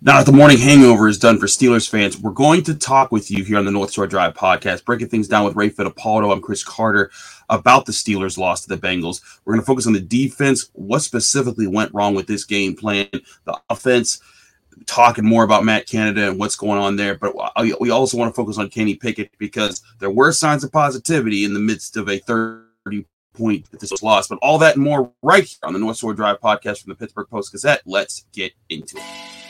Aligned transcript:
Now 0.00 0.18
that 0.18 0.26
the 0.26 0.32
morning 0.32 0.58
hangover 0.58 1.08
is 1.08 1.18
done 1.18 1.38
for 1.38 1.46
Steelers 1.46 1.90
fans, 1.90 2.16
we're 2.16 2.30
going 2.30 2.62
to 2.62 2.74
talk 2.76 3.10
with 3.10 3.32
you 3.32 3.42
here 3.42 3.58
on 3.58 3.64
the 3.64 3.72
North 3.72 3.92
Shore 3.92 4.06
Drive 4.06 4.32
podcast, 4.34 4.84
breaking 4.84 5.08
things 5.08 5.26
down 5.26 5.44
with 5.44 5.56
Ray 5.56 5.70
Fittipaldo. 5.70 6.32
I'm 6.32 6.40
Chris 6.40 6.62
Carter 6.62 7.10
about 7.48 7.84
the 7.84 7.90
Steelers' 7.90 8.38
loss 8.38 8.62
to 8.62 8.68
the 8.68 8.76
Bengals. 8.76 9.22
We're 9.44 9.54
going 9.54 9.62
to 9.62 9.66
focus 9.66 9.88
on 9.88 9.94
the 9.94 10.00
defense, 10.00 10.70
what 10.74 11.00
specifically 11.00 11.66
went 11.66 11.92
wrong 11.92 12.14
with 12.14 12.28
this 12.28 12.44
game 12.44 12.76
plan, 12.76 13.08
the 13.44 13.58
offense, 13.70 14.22
talking 14.86 15.24
more 15.24 15.42
about 15.42 15.64
Matt 15.64 15.88
Canada 15.88 16.28
and 16.28 16.38
what's 16.38 16.54
going 16.54 16.78
on 16.78 16.94
there. 16.94 17.16
But 17.16 17.34
we 17.80 17.90
also 17.90 18.16
want 18.16 18.32
to 18.32 18.36
focus 18.36 18.56
on 18.56 18.70
Kenny 18.70 18.94
Pickett 18.94 19.32
because 19.38 19.82
there 19.98 20.10
were 20.10 20.30
signs 20.30 20.62
of 20.62 20.70
positivity 20.70 21.44
in 21.44 21.54
the 21.54 21.60
midst 21.60 21.96
of 21.96 22.08
a 22.08 22.18
30 22.18 23.04
point 23.34 23.66
lost. 24.00 24.28
But 24.28 24.38
all 24.42 24.58
that 24.58 24.76
and 24.76 24.84
more 24.84 25.10
right 25.24 25.42
here 25.42 25.58
on 25.64 25.72
the 25.72 25.80
North 25.80 25.96
Shore 25.96 26.14
Drive 26.14 26.38
podcast 26.38 26.84
from 26.84 26.90
the 26.90 26.96
Pittsburgh 26.96 27.28
Post 27.28 27.50
Gazette. 27.50 27.82
Let's 27.84 28.26
get 28.32 28.52
into 28.68 28.96
it. 28.96 29.47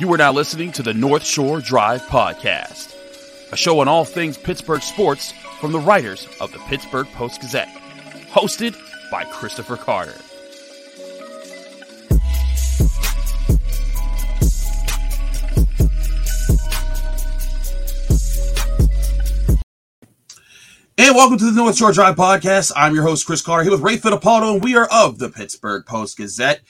You 0.00 0.10
are 0.14 0.16
now 0.16 0.32
listening 0.32 0.72
to 0.72 0.82
the 0.82 0.94
North 0.94 1.26
Shore 1.26 1.60
Drive 1.60 2.00
Podcast, 2.04 2.96
a 3.52 3.56
show 3.56 3.80
on 3.80 3.86
all 3.86 4.06
things 4.06 4.38
Pittsburgh 4.38 4.80
sports 4.80 5.32
from 5.60 5.72
the 5.72 5.78
writers 5.78 6.26
of 6.40 6.50
the 6.52 6.58
Pittsburgh 6.60 7.06
Post 7.08 7.42
Gazette, 7.42 7.68
hosted 8.30 8.74
by 9.10 9.24
Christopher 9.24 9.76
Carter. 9.76 10.14
And 20.96 21.14
welcome 21.14 21.36
to 21.36 21.44
the 21.44 21.52
North 21.54 21.76
Shore 21.76 21.92
Drive 21.92 22.16
Podcast. 22.16 22.72
I'm 22.74 22.94
your 22.94 23.04
host, 23.04 23.26
Chris 23.26 23.42
Carter, 23.42 23.64
here 23.64 23.72
with 23.72 23.82
Ray 23.82 23.98
Fittipaldo, 23.98 24.54
and 24.54 24.64
we 24.64 24.76
are 24.76 24.88
of 24.90 25.18
the 25.18 25.28
Pittsburgh 25.28 25.84
Post 25.84 26.16
Gazette, 26.16 26.62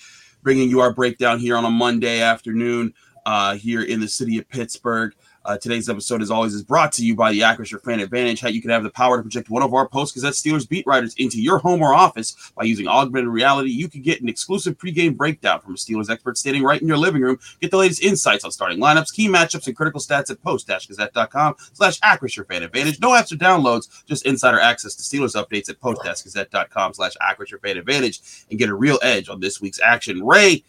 bringing 0.42 0.68
you 0.68 0.80
our 0.80 0.92
breakdown 0.92 1.38
here 1.38 1.56
on 1.56 1.64
a 1.64 1.70
Monday 1.70 2.20
afternoon 2.20 2.92
uh, 3.30 3.54
here 3.54 3.82
in 3.82 4.00
the 4.00 4.08
city 4.08 4.38
of 4.38 4.48
Pittsburgh. 4.48 5.14
Uh, 5.44 5.56
today's 5.56 5.88
episode, 5.88 6.20
as 6.20 6.32
always, 6.32 6.52
is 6.52 6.64
brought 6.64 6.90
to 6.90 7.06
you 7.06 7.14
by 7.14 7.30
the 7.30 7.40
Acrisure 7.40 7.80
Fan 7.80 8.00
Advantage. 8.00 8.40
How 8.40 8.48
you 8.48 8.60
can 8.60 8.70
have 8.70 8.82
the 8.82 8.90
power 8.90 9.16
to 9.18 9.22
project 9.22 9.48
one 9.48 9.62
of 9.62 9.72
our 9.72 9.86
Post 9.86 10.14
Gazette 10.14 10.32
Steelers 10.32 10.68
beat 10.68 10.84
writers 10.84 11.14
into 11.14 11.40
your 11.40 11.58
home 11.58 11.80
or 11.80 11.94
office 11.94 12.52
by 12.56 12.64
using 12.64 12.88
augmented 12.88 13.28
reality. 13.28 13.70
You 13.70 13.88
can 13.88 14.02
get 14.02 14.20
an 14.20 14.28
exclusive 14.28 14.76
pregame 14.76 15.16
breakdown 15.16 15.60
from 15.60 15.74
a 15.74 15.76
Steelers 15.76 16.10
expert 16.10 16.38
standing 16.38 16.64
right 16.64 16.82
in 16.82 16.88
your 16.88 16.96
living 16.96 17.22
room. 17.22 17.38
Get 17.60 17.70
the 17.70 17.76
latest 17.76 18.02
insights 18.02 18.44
on 18.44 18.50
starting 18.50 18.80
lineups, 18.80 19.14
key 19.14 19.28
matchups, 19.28 19.68
and 19.68 19.76
critical 19.76 20.00
stats 20.00 20.28
at 20.28 20.42
post-gazette.com 20.42 21.54
slash 21.72 22.00
Acrisure 22.00 22.48
Fan 22.48 22.64
Advantage. 22.64 23.00
No 23.00 23.10
apps 23.10 23.30
or 23.32 23.36
downloads, 23.36 24.04
just 24.06 24.26
insider 24.26 24.58
access 24.58 24.96
to 24.96 25.02
Steelers 25.04 25.40
updates 25.40 25.70
at 25.70 25.80
post-gazette.com 25.80 26.94
slash 26.94 27.14
Acrisure 27.22 27.60
Fan 27.62 27.76
Advantage 27.76 28.20
and 28.50 28.58
get 28.58 28.68
a 28.68 28.74
real 28.74 28.98
edge 29.02 29.28
on 29.28 29.38
this 29.38 29.60
week's 29.60 29.80
action. 29.80 30.26
Ray, 30.26 30.64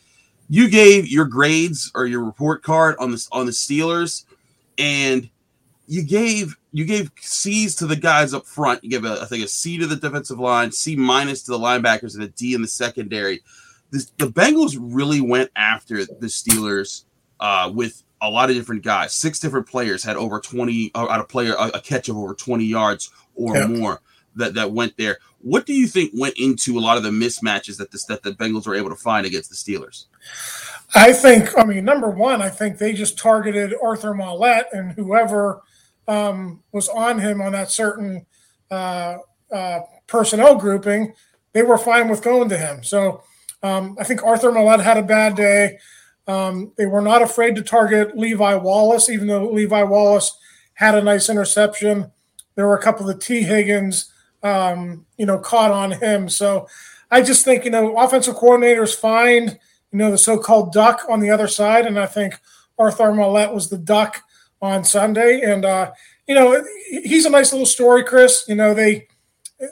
you 0.52 0.70
gave 0.70 1.08
your 1.08 1.24
grades 1.24 1.90
or 1.96 2.06
your 2.06 2.26
report 2.26 2.62
card 2.62 2.98
on 3.00 3.10
this 3.10 3.30
on 3.32 3.46
the 3.46 3.54
Steelers, 3.54 4.26
and 4.78 5.30
you 5.88 6.04
gave 6.04 6.58
you 6.74 6.84
gave 6.84 7.10
C's 7.22 7.74
to 7.76 7.88
the 7.88 7.96
guys 7.96 8.34
up 8.34 8.46
front. 8.46 8.84
You 8.84 8.90
gave 8.90 9.06
a, 9.06 9.22
I 9.22 9.26
think 9.28 9.46
a 9.46 9.48
C 9.48 9.78
to 9.78 9.88
the 9.88 9.96
defensive 9.96 10.40
line, 10.40 10.74
C 10.74 10.98
minus 10.98 11.44
to 11.44 11.52
the 11.52 11.58
linebackers, 11.58 12.16
and 12.16 12.24
a 12.24 12.28
D 12.28 12.54
in 12.54 12.62
the 12.62 12.68
secondary. 12.68 13.40
This, 13.92 14.12
the 14.18 14.26
Bengals 14.26 14.78
really 14.78 15.22
went 15.22 15.52
after 15.56 16.04
the 16.04 16.28
Steelers 16.28 17.06
uh, 17.40 17.72
with 17.74 18.04
a 18.22 18.30
lot 18.30 18.50
of 18.50 18.58
different 18.58 18.84
guys. 18.84 19.14
Six 19.14 19.40
different 19.40 19.70
players 19.70 20.04
had 20.04 20.18
over 20.18 20.42
twenty 20.42 20.92
uh, 20.96 21.08
out 21.08 21.22
a 21.22 21.24
player 21.24 21.54
a, 21.54 21.68
a, 21.76 21.80
catch 21.80 22.10
of 22.10 22.18
over 22.18 22.34
twenty 22.34 22.66
yards 22.66 23.10
or 23.36 23.56
yeah. 23.56 23.68
more 23.68 24.02
that 24.36 24.54
that 24.56 24.74
went 24.74 24.98
there. 24.98 25.20
What 25.44 25.66
do 25.66 25.74
you 25.74 25.88
think 25.88 26.12
went 26.14 26.38
into 26.38 26.78
a 26.78 26.82
lot 26.82 26.98
of 26.98 27.04
the 27.04 27.10
mismatches 27.10 27.78
that 27.78 27.92
this 27.92 28.06
that 28.06 28.24
the 28.24 28.32
Bengals 28.32 28.68
were 28.68 28.76
able 28.76 28.90
to 28.90 28.96
find 28.96 29.26
against 29.26 29.50
the 29.50 29.56
Steelers? 29.56 30.06
I 30.94 31.14
think, 31.14 31.58
I 31.58 31.64
mean, 31.64 31.86
number 31.86 32.10
one, 32.10 32.42
I 32.42 32.50
think 32.50 32.78
they 32.78 32.94
just 32.94 33.18
targeted 33.18 33.74
Arthur 33.82 34.14
Maulet 34.14 34.66
and 34.74 34.92
whoever 34.92 35.62
um, 36.08 36.62
was 36.74 36.90
on 36.90 37.20
him 37.20 37.42
on 37.42 37.54
that 37.54 37.72
certain 37.72 38.26
uh, 38.70 39.18
uh, 39.52 39.80
personnel 40.08 40.56
grouping, 40.56 41.14
they 41.54 41.64
were 41.64 41.78
fine 41.78 42.10
with 42.10 42.22
going 42.22 42.50
to 42.50 42.58
him. 42.58 42.84
So 42.84 43.24
um, 43.64 43.96
I 44.00 44.04
think 44.04 44.24
Arthur 44.24 44.52
Maulet 44.52 44.82
had 44.82 44.98
a 44.98 45.04
bad 45.04 45.36
day. 45.36 45.78
Um, 46.28 46.74
they 46.78 46.86
were 46.86 47.02
not 47.02 47.22
afraid 47.22 47.56
to 47.56 47.64
target 47.64 48.18
Levi 48.18 48.56
Wallace, 48.56 49.10
even 49.10 49.28
though 49.28 49.50
Levi 49.50 49.84
Wallace 49.84 50.38
had 50.74 50.96
a 50.96 51.02
nice 51.02 51.30
interception. 51.30 52.12
There 52.56 52.68
were 52.68 52.78
a 52.78 52.82
couple 52.82 53.10
of 53.10 53.20
Tee 53.20 53.44
Higgins, 53.44 54.11
um, 54.44 55.06
you 55.18 55.26
know, 55.26 55.40
caught 55.40 55.72
on 55.72 55.92
him. 55.92 56.30
So 56.30 56.68
I 57.10 57.22
just 57.22 57.46
think, 57.46 57.66
you 57.66 57.72
know, 57.72 57.98
offensive 57.98 58.36
coordinators 58.36 58.96
find– 58.96 59.60
you 59.92 60.00
know, 60.00 60.12
the 60.12 60.18
so-called 60.18 60.72
duck 60.72 61.06
on 61.10 61.20
the 61.20 61.30
other 61.30 61.48
side, 61.48 61.86
and 61.86 62.00
I 62.00 62.06
think 62.06 62.40
Arthur 62.80 63.12
Maulet 63.12 63.54
was 63.54 63.70
the 63.70 63.78
duck 63.78 64.24
on 64.62 64.84
Sunday. 64.84 65.42
And 65.42 65.66
uh, 65.66 65.92
you 66.28 66.36
know, 66.36 66.64
he's 66.90 67.26
a 67.26 67.30
nice 67.30 67.52
little 67.52 67.66
story, 67.66 68.04
Chris. 68.04 68.46
You 68.48 68.56
know, 68.56 68.74
they 68.74 69.08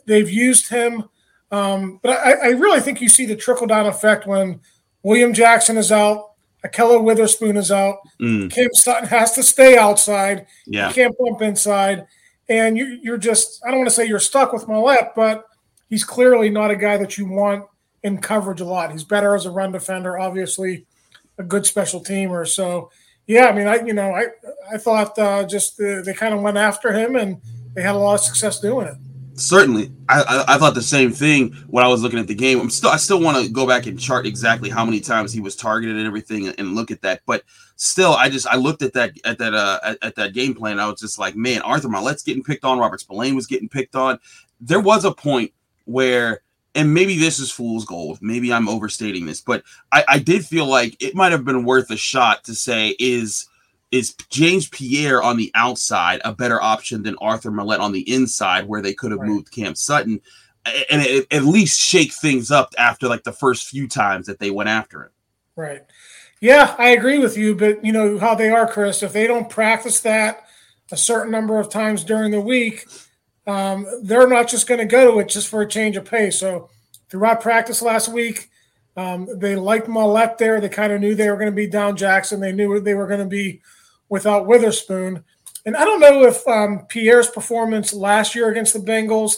they've 0.06 0.29
used 0.29 0.69
him, 0.69 1.06
um, 1.52 2.00
but 2.03 2.12
I, 2.12 2.34
I, 2.34 2.47
really 2.50 2.79
think 2.79 3.02
you 3.02 3.09
see 3.09 3.25
the 3.25 3.35
trickle 3.35 3.66
down 3.66 3.88
effect 3.88 4.28
when 4.28 4.59
William 5.02 5.34
Jackson 5.34 5.78
is 5.78 5.91
out, 5.91 6.34
Ahkello 6.63 7.03
Witherspoon 7.03 7.58
is 7.58 7.72
out, 7.72 7.97
mm. 8.22 8.52
Cam 8.52 8.69
Sutton 8.74 9.08
has 9.08 9.31
to 9.34 9.41
stay 9.41 9.78
outside. 9.78 10.46
Yeah, 10.68 10.90
you 10.90 10.94
can't 10.94 11.18
bump 11.18 11.41
inside, 11.41 12.06
and 12.50 12.78
you, 12.78 13.00
you're 13.02 13.18
just 13.18 13.62
I 13.64 13.70
don't 13.70 13.80
want 13.80 13.90
to 13.90 13.96
say 13.96 14.06
you're 14.06 14.20
stuck 14.20 14.52
with 14.52 14.68
Maulet, 14.68 15.12
but 15.16 15.46
he's 15.88 16.04
clearly 16.04 16.50
not 16.50 16.72
a 16.72 16.76
guy 16.76 16.98
that 16.98 17.18
you 17.18 17.28
want 17.28 17.66
in 18.04 18.18
coverage 18.18 18.62
a 18.62 18.66
lot. 18.66 18.92
He's 18.92 19.04
better 19.04 19.36
as 19.36 19.46
a 19.46 19.52
run 19.52 19.72
defender, 19.72 20.20
obviously 20.20 20.86
a 21.38 21.44
good 21.44 21.66
special 21.66 22.04
teamer. 22.04 22.48
So 22.48 22.92
yeah, 23.28 23.48
I 23.48 23.52
mean, 23.54 23.68
I 23.68 23.84
you 23.86 23.94
know, 23.94 24.12
I 24.12 24.26
I 24.74 24.78
thought 24.78 25.18
uh, 25.20 25.44
just 25.46 25.80
uh, 25.80 26.02
they 26.02 26.14
kind 26.14 26.34
of 26.34 26.42
went 26.42 26.58
after 26.58 26.92
him 26.92 27.16
and 27.16 27.40
they 27.76 27.84
had 27.84 27.96
a 27.96 28.00
lot 28.00 28.16
of 28.16 28.22
success 28.22 28.59
doing 28.59 28.88
it. 28.88 28.96
Certainly, 29.40 29.92
I, 30.10 30.22
I, 30.22 30.56
I 30.56 30.58
thought 30.58 30.74
the 30.76 30.82
same 30.82 31.12
thing 31.12 31.54
when 31.68 31.84
I 31.84 31.88
was 31.88 32.04
looking 32.04 32.20
at 32.20 32.28
the 32.28 32.36
game. 32.36 32.60
I'm 32.60 32.70
still 32.70 32.90
I 32.90 32.98
still 32.98 33.22
want 33.22 33.44
to 33.44 33.52
go 33.52 33.66
back 33.66 33.86
and 33.86 34.00
chart 34.00 34.26
exactly 34.26 34.70
how 34.70 34.84
many 34.84 35.00
times 35.00 35.32
he 35.32 35.40
was 35.40 35.56
targeted 35.56 35.96
and 35.96 36.06
everything 36.06 36.48
and, 36.48 36.60
and 36.60 36.76
look 36.76 36.92
at 36.92 37.02
that. 37.02 37.22
But 37.26 37.44
still, 37.76 38.14
I 38.14 38.30
just 38.30 38.48
I 38.48 38.56
looked 38.56 38.82
at 38.82 38.94
that 38.94 39.14
at 39.26 39.38
that 39.38 39.54
uh 39.54 39.80
at, 39.84 39.98
at 40.02 40.16
that 40.16 40.34
game 40.34 40.54
plan. 40.54 40.80
I 40.80 40.90
was 40.90 41.00
just 41.00 41.20
like, 41.20 41.36
man, 41.36 41.62
Arthur 41.62 41.90
Maulet's 41.90 42.24
getting 42.24 42.44
picked 42.44 42.66
on. 42.66 42.80
Robert 42.80 43.00
Spillane 43.00 43.36
was 43.36 43.48
getting 43.48 43.70
picked 43.70 43.96
on. 43.96 44.20
There 44.62 44.82
was 44.82 45.06
a 45.06 45.12
point 45.12 45.52
where 45.86 46.42
and 46.76 46.94
maybe 46.94 47.18
this 47.18 47.40
is 47.40 47.52
fool's 47.52 47.86
gold. 47.86 48.20
Maybe 48.22 48.54
I'm 48.54 48.70
overstating 48.70 49.26
this, 49.26 49.42
but 49.42 49.64
I, 49.92 50.06
I 50.08 50.20
did 50.20 50.46
feel 50.46 50.66
like 50.66 50.96
it 51.02 51.16
might 51.16 51.32
have 51.32 51.44
been 51.44 51.66
worth 51.66 51.90
a 51.90 51.98
shot 51.98 52.44
to 52.44 52.54
say 52.54 52.96
is 53.00 53.49
is 53.92 54.16
James 54.30 54.68
Pierre 54.70 55.22
on 55.22 55.38
the 55.38 55.52
outside 55.56 56.22
a 56.24 56.34
better 56.34 56.62
option 56.62 57.04
than 57.04 57.16
Arthur 57.20 57.52
Maulet 57.52 57.80
on 57.80 57.92
the 57.92 58.14
inside, 58.14 58.68
where 58.68 58.82
they 58.82 58.94
could 58.94 59.12
have 59.12 59.20
right. 59.20 59.30
moved 59.30 59.52
Cam 59.52 59.76
Sutton 59.76 60.22
and 60.90 61.02
it, 61.02 61.28
at 61.32 61.44
least 61.44 61.80
shake 61.80 62.14
things 62.14 62.52
up 62.52 62.74
after 62.78 63.08
like 63.08 63.24
the 63.24 63.32
first 63.32 63.68
few 63.68 63.88
times 63.88 64.26
that 64.28 64.40
they 64.40 64.52
went 64.52 64.70
after 64.70 65.03
him. 65.03 65.09
Right. 65.56 65.82
Yeah, 66.41 66.76
I 66.78 66.90
agree 66.90 67.20
with 67.20 67.38
you, 67.38 67.56
but 67.56 67.84
you 67.84 67.91
know 67.91 68.18
how 68.18 68.36
they 68.36 68.50
are, 68.50 68.68
Chris. 68.68 69.03
If 69.03 69.12
they 69.12 69.28
don't 69.28 69.50
practice 69.50 70.00
that 70.02 70.46
a 70.92 70.97
certain 70.97 71.32
number 71.32 71.59
of 71.59 71.70
times 71.70 72.03
during 72.03 72.32
the 72.32 72.40
week, 72.40 72.85
um, 73.46 73.85
they're 74.03 74.28
not 74.28 74.47
just 74.47 74.68
going 74.68 74.80
to 74.80 74.85
go 74.85 75.12
to 75.12 75.20
it 75.20 75.28
just 75.28 75.50
for 75.50 75.62
a 75.62 75.68
change 75.68 75.97
of 75.97 76.06
pace. 76.06 76.40
So 76.40 76.70
throughout 77.09 77.42
practice 77.42 77.82
last 77.82 78.08
week, 78.08 78.50
um, 78.96 79.28
they 79.38 79.56
liked 79.56 79.88
Maulet 79.88 80.38
there. 80.38 80.62
They 80.62 80.70
kind 80.70 80.94
of 80.94 81.02
knew 81.02 81.14
they 81.14 81.30
were 81.30 81.38
going 81.38 81.52
to 81.52 81.56
be 81.56 81.68
down 81.68 81.97
Jackson. 81.97 82.40
They 82.40 82.52
knew 82.52 82.80
they 82.80 82.94
were 82.94 83.08
going 83.08 83.20
to 83.20 83.26
be 83.26 83.62
without 84.09 84.47
Witherspoon. 84.47 85.23
And 85.66 85.76
I 85.76 85.85
don't 85.85 86.00
know 86.00 86.23
if 86.23 86.47
um, 86.47 86.85
Pierre's 86.90 87.29
performance 87.29 87.94
last 87.94 88.35
year 88.35 88.50
against 88.50 88.73
the 88.73 88.79
Bengals 88.79 89.35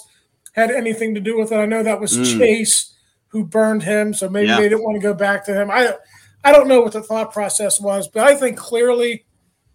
had 0.53 0.71
anything 0.71 1.15
to 1.15 1.21
do 1.21 1.37
with 1.37 1.51
it. 1.51 1.57
I 1.57 1.65
know 1.65 1.83
that 1.83 1.99
was 1.99 2.17
mm. 2.17 2.37
Chase 2.37 2.95
who 3.27 3.45
burned 3.45 3.83
him, 3.83 4.13
so 4.13 4.29
maybe 4.29 4.47
yeah. 4.47 4.57
they 4.57 4.69
didn't 4.69 4.83
want 4.83 4.95
to 4.95 5.01
go 5.01 5.13
back 5.13 5.45
to 5.45 5.53
him. 5.53 5.71
I 5.71 5.95
I 6.43 6.51
don't 6.51 6.67
know 6.67 6.81
what 6.81 6.93
the 6.93 7.03
thought 7.03 7.31
process 7.31 7.79
was, 7.79 8.07
but 8.07 8.23
I 8.23 8.35
think 8.35 8.57
clearly 8.57 9.25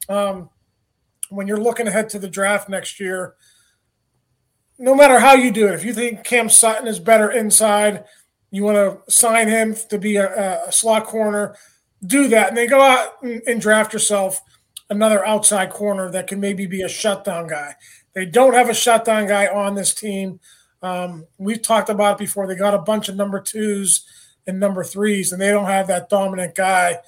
um, 0.09 0.51
when 1.31 1.47
you're 1.47 1.61
looking 1.61 1.87
ahead 1.87 2.11
to 2.11 2.19
the 2.19 2.29
draft 2.29 2.69
next 2.69 3.01
year– 3.01 3.35
no 4.79 4.95
matter 4.95 5.19
how 5.19 5.35
you 5.35 5.51
do 5.51 5.67
it, 5.69 5.75
if 5.75 5.85
you 5.85 5.95
think 5.95 6.25
Cam 6.25 6.49
Sutton 6.49 6.87
is 6.87 6.99
better 6.99 7.31
inside, 7.31 8.05
you 8.51 8.63
want 8.63 8.77
to 8.77 9.13
sign 9.13 9.49
him 9.49 9.75
to 9.89 9.99
be 9.99 10.17
a, 10.17 10.67
a 10.67 10.73
slot 10.73 11.05
corner, 11.07 11.57
do 12.07 12.29
that, 12.29 12.49
and 12.49 12.57
then 12.57 12.69
go 12.69 12.81
out 12.81 13.23
and, 13.23 13.43
and 13.47 13.61
draft 13.61 13.93
yourself 13.93 14.41
another 14.91 15.27
outside 15.27 15.71
corner 15.71 16.11
that 16.11 16.27
can 16.27 16.41
maybe 16.41 16.67
be 16.67 16.83
a 16.83 16.89
shutdown 16.89 17.47
guy. 17.47 17.75
They 18.15 18.27
don't 18.27 18.55
have 18.55 18.69
a 18.69 18.75
shutdown 18.75 19.27
guy 19.27 19.47
on 19.47 19.75
this 19.75 19.95
team. 19.95 20.41
Um, 20.83 21.27
we've 21.39 21.63
talked 21.63 21.89
about 21.89 22.13
it 22.13 22.19
before. 22.19 22.47
They 22.47 22.55
got 22.55 22.75
a 22.75 22.79
bunch 22.79 23.09
of 23.09 23.17
number 23.17 23.41
twos 23.41 24.05
and 24.47 24.61
number 24.61 24.85
threes, 24.85 25.33
and 25.33 25.41
they 25.41 25.51
don't 25.51 25.67
have 25.67 25.89
that 25.89 26.09
dominant 26.09 26.55
guy 26.55 26.99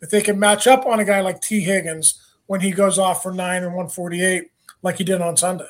that 0.00 0.10
they 0.10 0.22
can 0.22 0.38
match 0.38 0.66
up 0.66 0.86
on 0.86 1.00
a 1.00 1.04
guy 1.04 1.20
like 1.20 1.40
Tee 1.40 1.60
Higgins 1.60 2.22
when 2.46 2.60
he 2.60 2.70
goes 2.70 2.98
off 2.98 3.22
for 3.22 3.32
nine 3.32 3.62
and 3.62 3.74
148 3.74 4.50
like 4.82 4.98
he 4.98 5.04
did 5.04 5.20
on 5.20 5.36
Sunday. 5.36 5.66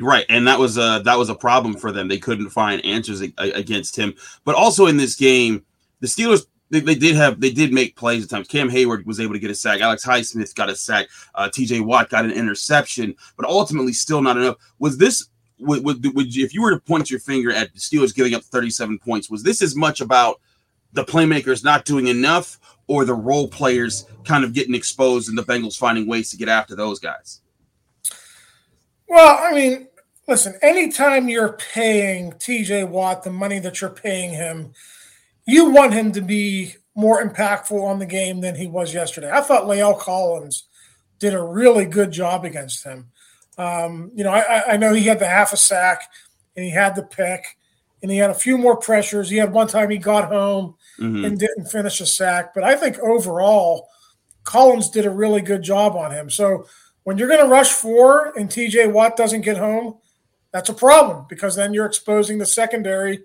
Right, 0.00 0.26
and 0.28 0.46
that 0.46 0.58
was 0.58 0.76
a 0.76 1.00
that 1.04 1.16
was 1.16 1.30
a 1.30 1.34
problem 1.34 1.74
for 1.74 1.90
them. 1.90 2.08
They 2.08 2.18
couldn't 2.18 2.50
find 2.50 2.84
answers 2.84 3.22
against 3.38 3.96
him. 3.96 4.14
But 4.44 4.54
also 4.54 4.86
in 4.86 4.98
this 4.98 5.14
game, 5.14 5.64
the 6.00 6.06
Steelers 6.06 6.46
they, 6.70 6.80
they, 6.80 6.94
did 6.94 7.14
have 7.16 7.40
they 7.40 7.50
did 7.50 7.72
make 7.72 7.96
plays 7.96 8.24
at 8.24 8.30
times. 8.30 8.48
Cam 8.48 8.68
Heyward 8.68 9.06
was 9.06 9.20
able 9.20 9.34
to 9.34 9.38
get 9.38 9.50
a 9.50 9.54
sack. 9.54 9.80
Alex 9.80 10.04
Highsmith 10.04 10.54
got 10.54 10.68
a 10.68 10.76
sack. 10.76 11.08
Uh, 11.34 11.48
T.J. 11.48 11.80
Watt 11.80 12.10
got 12.10 12.24
an 12.24 12.32
interception, 12.32 13.14
but 13.36 13.46
ultimately 13.46 13.92
still 13.92 14.22
not 14.22 14.36
enough. 14.36 14.56
Was 14.78 14.98
this 14.98 15.28
would, 15.58 15.84
would, 15.84 16.14
would 16.14 16.34
you, 16.34 16.44
if 16.44 16.52
you 16.52 16.62
were 16.62 16.72
to 16.72 16.80
point 16.80 17.10
your 17.10 17.20
finger 17.20 17.50
at 17.50 17.72
the 17.72 17.80
Steelers 17.80 18.14
giving 18.14 18.34
up 18.34 18.42
37 18.42 18.98
points? 18.98 19.30
Was 19.30 19.42
this 19.42 19.62
as 19.62 19.74
much 19.74 20.00
about 20.00 20.40
the 20.92 21.04
playmakers 21.04 21.64
not 21.64 21.84
doing 21.84 22.08
enough, 22.08 22.58
or 22.88 23.04
the 23.04 23.14
role 23.14 23.48
players 23.48 24.06
kind 24.24 24.44
of 24.44 24.52
getting 24.52 24.74
exposed 24.74 25.28
and 25.28 25.36
the 25.36 25.42
Bengals 25.42 25.76
finding 25.76 26.06
ways 26.06 26.30
to 26.30 26.36
get 26.36 26.48
after 26.48 26.76
those 26.76 26.98
guys? 26.98 27.40
Well, 29.08 29.38
I 29.40 29.52
mean, 29.52 29.88
listen, 30.28 30.58
anytime 30.62 31.28
you're 31.28 31.58
paying 31.72 32.32
TJ 32.32 32.88
Watt 32.88 33.22
the 33.22 33.30
money 33.30 33.58
that 33.60 33.80
you're 33.80 33.90
paying 33.90 34.30
him, 34.30 34.72
you 35.46 35.70
want 35.70 35.94
him 35.94 36.12
to 36.12 36.20
be 36.20 36.74
more 36.94 37.22
impactful 37.22 37.82
on 37.82 37.98
the 37.98 38.06
game 38.06 38.40
than 38.40 38.54
he 38.54 38.66
was 38.66 38.92
yesterday. 38.92 39.30
I 39.30 39.40
thought 39.40 39.64
La'el 39.64 39.98
Collins 39.98 40.64
did 41.18 41.34
a 41.34 41.42
really 41.42 41.84
good 41.84 42.10
job 42.10 42.44
against 42.44 42.84
him. 42.84 43.10
Um, 43.58 44.10
you 44.14 44.24
know, 44.24 44.32
I, 44.32 44.74
I 44.74 44.76
know 44.76 44.92
he 44.92 45.04
had 45.04 45.18
the 45.18 45.26
half 45.26 45.52
a 45.52 45.56
sack 45.56 46.10
and 46.56 46.64
he 46.64 46.70
had 46.70 46.94
the 46.94 47.02
pick 47.02 47.44
and 48.02 48.10
he 48.10 48.18
had 48.18 48.30
a 48.30 48.34
few 48.34 48.58
more 48.58 48.76
pressures. 48.76 49.30
He 49.30 49.36
had 49.36 49.52
one 49.52 49.68
time 49.68 49.90
he 49.90 49.98
got 49.98 50.28
home 50.28 50.74
mm-hmm. 50.98 51.24
and 51.24 51.38
didn't 51.38 51.66
finish 51.66 52.00
a 52.00 52.06
sack. 52.06 52.52
But 52.54 52.64
I 52.64 52.76
think 52.76 52.98
overall, 52.98 53.88
Collins 54.44 54.90
did 54.90 55.06
a 55.06 55.10
really 55.10 55.40
good 55.40 55.62
job 55.62 55.96
on 55.96 56.12
him. 56.12 56.28
So 56.28 56.66
when 57.04 57.18
you're 57.18 57.28
going 57.28 57.40
to 57.40 57.50
rush 57.50 57.72
four 57.72 58.32
and 58.38 58.48
TJ 58.48 58.92
Watt 58.92 59.16
doesn't 59.16 59.42
get 59.42 59.56
home, 59.56 59.98
that's 60.52 60.68
a 60.68 60.74
problem 60.74 61.26
because 61.28 61.56
then 61.56 61.74
you're 61.74 61.86
exposing 61.86 62.38
the 62.38 62.46
secondary 62.46 63.24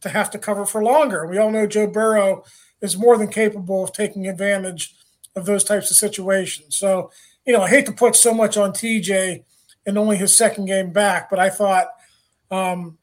to 0.00 0.08
have 0.08 0.30
to 0.30 0.38
cover 0.38 0.64
for 0.64 0.82
longer. 0.82 1.26
We 1.26 1.38
all 1.38 1.50
know 1.50 1.66
Joe 1.66 1.86
Burrow 1.86 2.44
is 2.80 2.96
more 2.96 3.18
than 3.18 3.28
capable 3.28 3.84
of 3.84 3.92
taking 3.92 4.26
advantage 4.26 4.94
of 5.36 5.46
those 5.46 5.64
types 5.64 5.90
of 5.90 5.96
situations. 5.96 6.76
So, 6.76 7.10
you 7.46 7.52
know, 7.52 7.62
I 7.62 7.68
hate 7.68 7.86
to 7.86 7.92
put 7.92 8.16
so 8.16 8.34
much 8.34 8.56
on 8.56 8.72
TJ 8.72 9.44
in 9.86 9.98
only 9.98 10.16
his 10.16 10.36
second 10.36 10.66
game 10.66 10.92
back, 10.92 11.30
but 11.30 11.38
I 11.38 11.50
thought 11.50 11.88
um, 12.50 12.98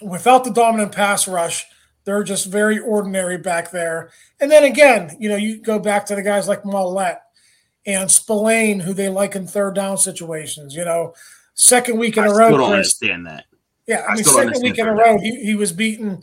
without 0.00 0.44
the 0.44 0.50
dominant 0.50 0.92
pass 0.92 1.26
rush, 1.26 1.66
they're 2.04 2.22
just 2.22 2.46
very 2.46 2.78
ordinary 2.78 3.36
back 3.36 3.70
there. 3.70 4.10
And 4.40 4.50
then 4.50 4.64
again, 4.64 5.16
you 5.18 5.28
know, 5.28 5.36
you 5.36 5.58
go 5.58 5.78
back 5.78 6.06
to 6.06 6.14
the 6.14 6.22
guys 6.22 6.48
like 6.48 6.62
Maulet 6.62 7.18
and 7.86 8.10
Spillane, 8.10 8.80
who 8.80 8.94
they 8.94 9.08
like 9.08 9.34
in 9.34 9.46
third 9.46 9.74
down 9.74 9.98
situations. 9.98 10.74
You 10.74 10.84
know, 10.84 11.14
second 11.54 11.98
week 11.98 12.16
in 12.16 12.24
I 12.24 12.28
a 12.28 12.30
row. 12.30 12.48
Still 12.48 12.58
don't 12.58 12.72
understand 12.72 13.26
that. 13.26 13.44
Yeah, 13.88 14.04
I, 14.06 14.12
I 14.12 14.14
mean, 14.14 14.24
second 14.24 14.62
week 14.62 14.78
in 14.78 14.86
a 14.86 14.94
row, 14.94 15.18
he, 15.18 15.44
he 15.44 15.54
was 15.54 15.72
beaten 15.72 16.22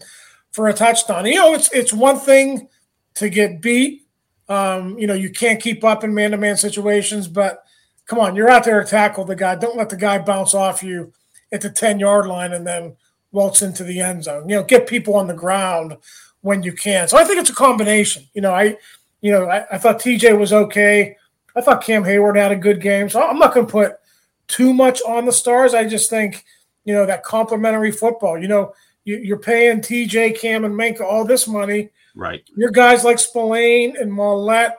for 0.52 0.70
a 0.70 0.74
touchdown. 0.74 1.26
You 1.26 1.36
know, 1.36 1.54
it's 1.54 1.70
it's 1.74 1.92
one 1.92 2.20
thing 2.20 2.70
to 3.16 3.28
get 3.28 3.62
beat. 3.62 4.08
Um, 4.48 4.98
you 5.00 5.08
know, 5.08 5.16
you 5.16 5.32
can't 5.32 5.62
keep 5.62 5.84
up 5.84 6.04
in 6.04 6.14
man 6.14 6.32
to 6.32 6.38
man 6.38 6.56
situations, 6.56 7.28
but 7.28 7.64
come 8.06 8.20
on, 8.20 8.36
you're 8.36 8.50
out 8.50 8.64
there 8.64 8.82
to 8.84 8.90
tackle 8.90 9.26
the 9.26 9.36
guy. 9.36 9.56
Don't 9.56 9.78
let 9.78 9.90
the 9.90 9.98
guy 9.98 10.20
bounce 10.20 10.54
off 10.54 10.84
you 10.84 11.12
at 11.52 11.62
the 11.62 11.70
10 11.70 12.00
yard 12.00 12.28
line 12.28 12.54
and 12.54 12.66
then 12.66 12.96
waltz 13.32 13.64
into 13.64 13.84
the 13.84 14.00
end 14.00 14.24
zone. 14.24 14.48
You 14.48 14.58
know, 14.58 14.64
get 14.64 14.88
people 14.88 15.16
on 15.16 15.28
the 15.28 15.34
ground 15.34 15.98
when 16.42 16.62
you 16.62 16.74
can. 16.74 17.08
So 17.08 17.18
I 17.18 17.24
think 17.24 17.40
it's 17.40 17.50
a 17.50 17.56
combination. 17.56 18.28
You 18.36 18.42
know, 18.42 18.54
I, 18.54 18.78
you 19.22 19.32
know, 19.32 19.50
I, 19.50 19.66
I 19.72 19.78
thought 19.80 20.00
TJ 20.00 20.38
was 20.38 20.54
okay. 20.54 21.18
I 21.56 21.62
thought 21.62 21.84
Cam 21.84 22.04
Heyward 22.04 22.38
had 22.38 22.52
a 22.52 22.56
good 22.56 22.82
game. 22.82 23.10
So 23.10 23.28
I'm 23.28 23.40
not 23.40 23.54
going 23.54 23.66
to 23.66 23.72
put 23.72 23.94
too 24.48 24.74
much 24.74 25.02
on 25.08 25.26
the 25.26 25.32
stars. 25.32 25.74
I 25.74 25.88
just 25.88 26.10
think, 26.10 26.46
you 26.86 26.94
know, 26.94 27.06
that 27.06 27.24
complementary 27.24 27.92
football, 27.92 28.40
you 28.40 28.48
know, 28.48 28.74
you, 29.04 29.34
are 29.36 29.40
paying 29.40 29.82
TJ, 29.82 30.40
Cam, 30.40 30.66
and 30.66 30.74
Minkah 30.74 31.02
all 31.02 31.26
this 31.26 31.48
money. 31.48 31.90
Right. 32.16 32.44
Your 32.56 32.72
guys 32.72 33.04
like 33.04 33.20
Spillane 33.20 33.98
and 33.98 34.12
Maulet 34.12 34.74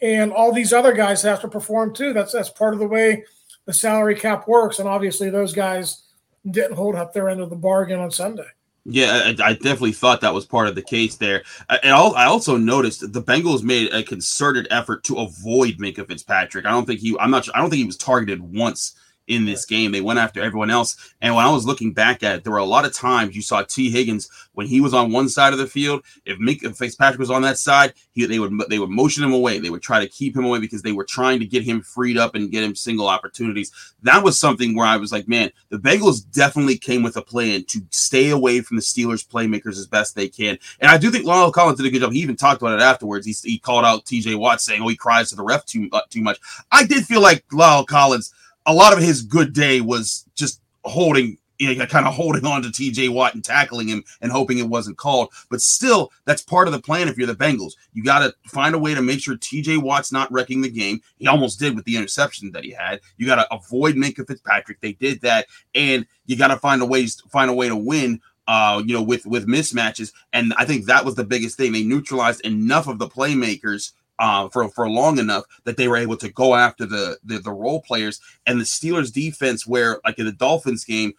and 0.00 0.32
all 0.32 0.52
these 0.52 0.72
other 0.72 0.92
guys 0.92 1.22
have 1.22 1.40
to 1.42 1.48
perform 1.48 1.94
too. 1.94 2.12
That's 2.12 2.32
that's 2.32 2.50
part 2.50 2.74
of 2.74 2.80
the 2.80 2.88
way 2.88 3.24
the 3.66 3.72
salary 3.72 4.16
cap 4.16 4.48
works. 4.48 4.78
And 4.78 4.88
obviously 4.88 5.30
those 5.30 5.52
guys 5.52 6.04
didn't 6.50 6.76
hold 6.76 6.96
up 6.96 7.12
their 7.12 7.28
end 7.28 7.40
of 7.40 7.50
the 7.50 7.56
bargain 7.56 8.00
on 8.00 8.10
Sunday. 8.10 8.46
Yeah, 8.86 9.34
I, 9.38 9.50
I, 9.50 9.52
definitely 9.52 9.92
thought 9.92 10.22
that 10.22 10.32
was 10.32 10.46
part 10.46 10.66
of 10.66 10.74
the 10.74 10.82
case 10.82 11.16
there. 11.16 11.42
And 11.68 11.92
I 11.92 12.24
also 12.24 12.56
noticed 12.56 13.12
the 13.12 13.22
Bengals 13.22 13.62
made 13.62 13.92
a 13.92 14.02
concerted 14.02 14.66
effort 14.70 15.04
to 15.04 15.16
avoid 15.16 15.76
Minkah 15.76 16.08
Fitzpatrick. 16.08 16.64
I 16.64 16.70
don't 16.70 16.86
think 16.86 17.00
he, 17.00 17.14
I'm 17.20 17.30
not, 17.30 17.46
I 17.54 17.60
don't 17.60 17.68
think 17.68 17.80
he 17.80 17.84
was 17.84 17.98
targeted 17.98 18.40
once 18.40 18.94
in 19.26 19.44
this 19.44 19.64
game. 19.64 19.92
They 19.92 20.00
went 20.00 20.18
after 20.18 20.42
everyone 20.42 20.70
else. 20.70 21.14
And 21.20 21.34
when 21.34 21.44
I 21.44 21.50
was 21.50 21.64
looking 21.64 21.92
back 21.92 22.22
at 22.22 22.36
it, 22.36 22.44
there 22.44 22.52
were 22.52 22.58
a 22.58 22.64
lot 22.64 22.84
of 22.84 22.92
times 22.92 23.36
you 23.36 23.42
saw 23.42 23.62
Tee 23.62 23.90
Higgins 23.90 24.28
when 24.54 24.66
he 24.66 24.80
was 24.80 24.92
on 24.92 25.12
one 25.12 25.28
side 25.28 25.52
of 25.52 25.58
the 25.58 25.66
field. 25.66 26.02
If 26.26 26.38
Mink 26.38 26.62
if 26.64 26.76
Fitzpatrick 26.76 27.20
was 27.20 27.30
on 27.30 27.42
that 27.42 27.56
side, 27.56 27.94
he, 28.12 28.26
they 28.26 28.38
would 28.38 28.52
they 28.68 28.78
would 28.78 28.90
motion 28.90 29.22
him 29.22 29.32
away. 29.32 29.58
They 29.58 29.70
would 29.70 29.82
try 29.82 30.00
to 30.00 30.08
keep 30.08 30.36
him 30.36 30.44
away 30.44 30.58
because 30.58 30.82
they 30.82 30.92
were 30.92 31.04
trying 31.04 31.38
to 31.38 31.46
get 31.46 31.62
him 31.62 31.80
freed 31.80 32.18
up 32.18 32.34
and 32.34 32.50
get 32.50 32.64
him 32.64 32.74
single 32.74 33.08
opportunities. 33.08 33.72
That 34.02 34.24
was 34.24 34.38
something 34.38 34.74
where 34.74 34.86
I 34.86 34.96
was 34.96 35.12
like, 35.12 35.28
man, 35.28 35.52
the 35.68 35.78
Bengals 35.78 36.28
definitely 36.30 36.78
came 36.78 37.02
with 37.02 37.16
a 37.16 37.22
plan 37.22 37.64
to 37.68 37.80
stay 37.90 38.30
away 38.30 38.60
from 38.60 38.76
the 38.76 38.82
Steelers 38.82 39.26
playmakers 39.26 39.78
as 39.78 39.86
best 39.86 40.14
they 40.14 40.28
can. 40.28 40.58
And 40.80 40.90
I 40.90 40.98
do 40.98 41.10
think 41.10 41.24
La'el 41.24 41.52
Collins 41.52 41.78
did 41.78 41.86
a 41.86 41.90
good 41.90 42.00
job. 42.00 42.12
He 42.12 42.20
even 42.20 42.36
talked 42.36 42.62
about 42.62 42.78
it 42.78 42.82
afterwards. 42.82 43.26
He, 43.26 43.34
he 43.48 43.58
called 43.58 43.84
out 43.84 44.04
TJ 44.04 44.36
Watt 44.36 44.60
saying, 44.60 44.82
"Oh, 44.82 44.88
he 44.88 44.96
cries 44.96 45.30
to 45.30 45.36
the 45.36 45.44
ref 45.44 45.64
too 45.66 45.88
uh, 45.92 46.00
too 46.10 46.22
much." 46.22 46.40
I 46.72 46.84
did 46.84 47.04
feel 47.04 47.20
like 47.20 47.46
La'el 47.48 47.86
Collins 47.86 48.34
a 48.70 48.72
lot 48.72 48.92
of 48.92 49.00
his 49.00 49.22
good 49.22 49.52
day 49.52 49.80
was 49.80 50.24
just 50.34 50.60
holding 50.84 51.36
you 51.58 51.74
know, 51.74 51.86
kind 51.86 52.06
of 52.06 52.14
holding 52.14 52.46
on 52.46 52.62
to 52.62 52.68
TJ 52.68 53.10
Watt 53.10 53.34
and 53.34 53.44
tackling 53.44 53.88
him 53.88 54.02
and 54.22 54.32
hoping 54.32 54.58
it 54.58 54.68
wasn't 54.68 54.96
called. 54.96 55.30
But 55.50 55.60
still, 55.60 56.10
that's 56.24 56.40
part 56.40 56.66
of 56.66 56.72
the 56.72 56.80
plan 56.80 57.06
if 57.06 57.18
you're 57.18 57.26
the 57.26 57.34
Bengals. 57.34 57.72
You 57.92 58.02
got 58.02 58.20
to 58.20 58.34
find 58.48 58.74
a 58.74 58.78
way 58.78 58.94
to 58.94 59.02
make 59.02 59.20
sure 59.20 59.36
TJ 59.36 59.82
Watt's 59.82 60.10
not 60.10 60.32
wrecking 60.32 60.62
the 60.62 60.70
game. 60.70 61.02
He 61.18 61.26
almost 61.26 61.58
did 61.58 61.76
with 61.76 61.84
the 61.84 61.96
interception 61.96 62.50
that 62.52 62.64
he 62.64 62.70
had. 62.70 63.00
You 63.18 63.26
got 63.26 63.36
to 63.36 63.54
avoid 63.54 63.96
Minkah 63.96 64.26
Fitzpatrick. 64.26 64.80
They 64.80 64.94
did 64.94 65.20
that. 65.20 65.48
And 65.74 66.06
you 66.24 66.36
got 66.36 66.48
to 66.48 66.56
find 66.56 66.80
a 66.80 66.86
ways 66.86 67.20
find 67.28 67.50
a 67.50 67.54
way 67.54 67.68
to 67.68 67.76
win 67.76 68.22
uh, 68.48 68.82
you 68.84 68.94
know, 68.94 69.02
with 69.02 69.26
with 69.26 69.46
mismatches. 69.46 70.12
And 70.32 70.52
I 70.56 70.64
think 70.64 70.86
that 70.86 71.04
was 71.04 71.14
the 71.14 71.24
biggest 71.24 71.56
thing. 71.56 71.72
They 71.72 71.84
neutralized 71.84 72.40
enough 72.40 72.88
of 72.88 72.98
the 72.98 73.06
playmakers 73.06 73.92
uh, 74.20 74.48
for 74.50 74.68
for 74.68 74.88
long 74.88 75.18
enough 75.18 75.44
that 75.64 75.76
they 75.76 75.88
were 75.88 75.96
able 75.96 76.16
to 76.18 76.28
go 76.28 76.54
after 76.54 76.86
the, 76.86 77.18
the 77.24 77.38
the 77.38 77.50
role 77.50 77.80
players 77.80 78.20
and 78.46 78.60
the 78.60 78.64
Steelers 78.64 79.12
defense. 79.12 79.66
Where 79.66 80.00
like 80.04 80.18
in 80.18 80.26
the 80.26 80.32
Dolphins 80.32 80.84
game, 80.84 81.14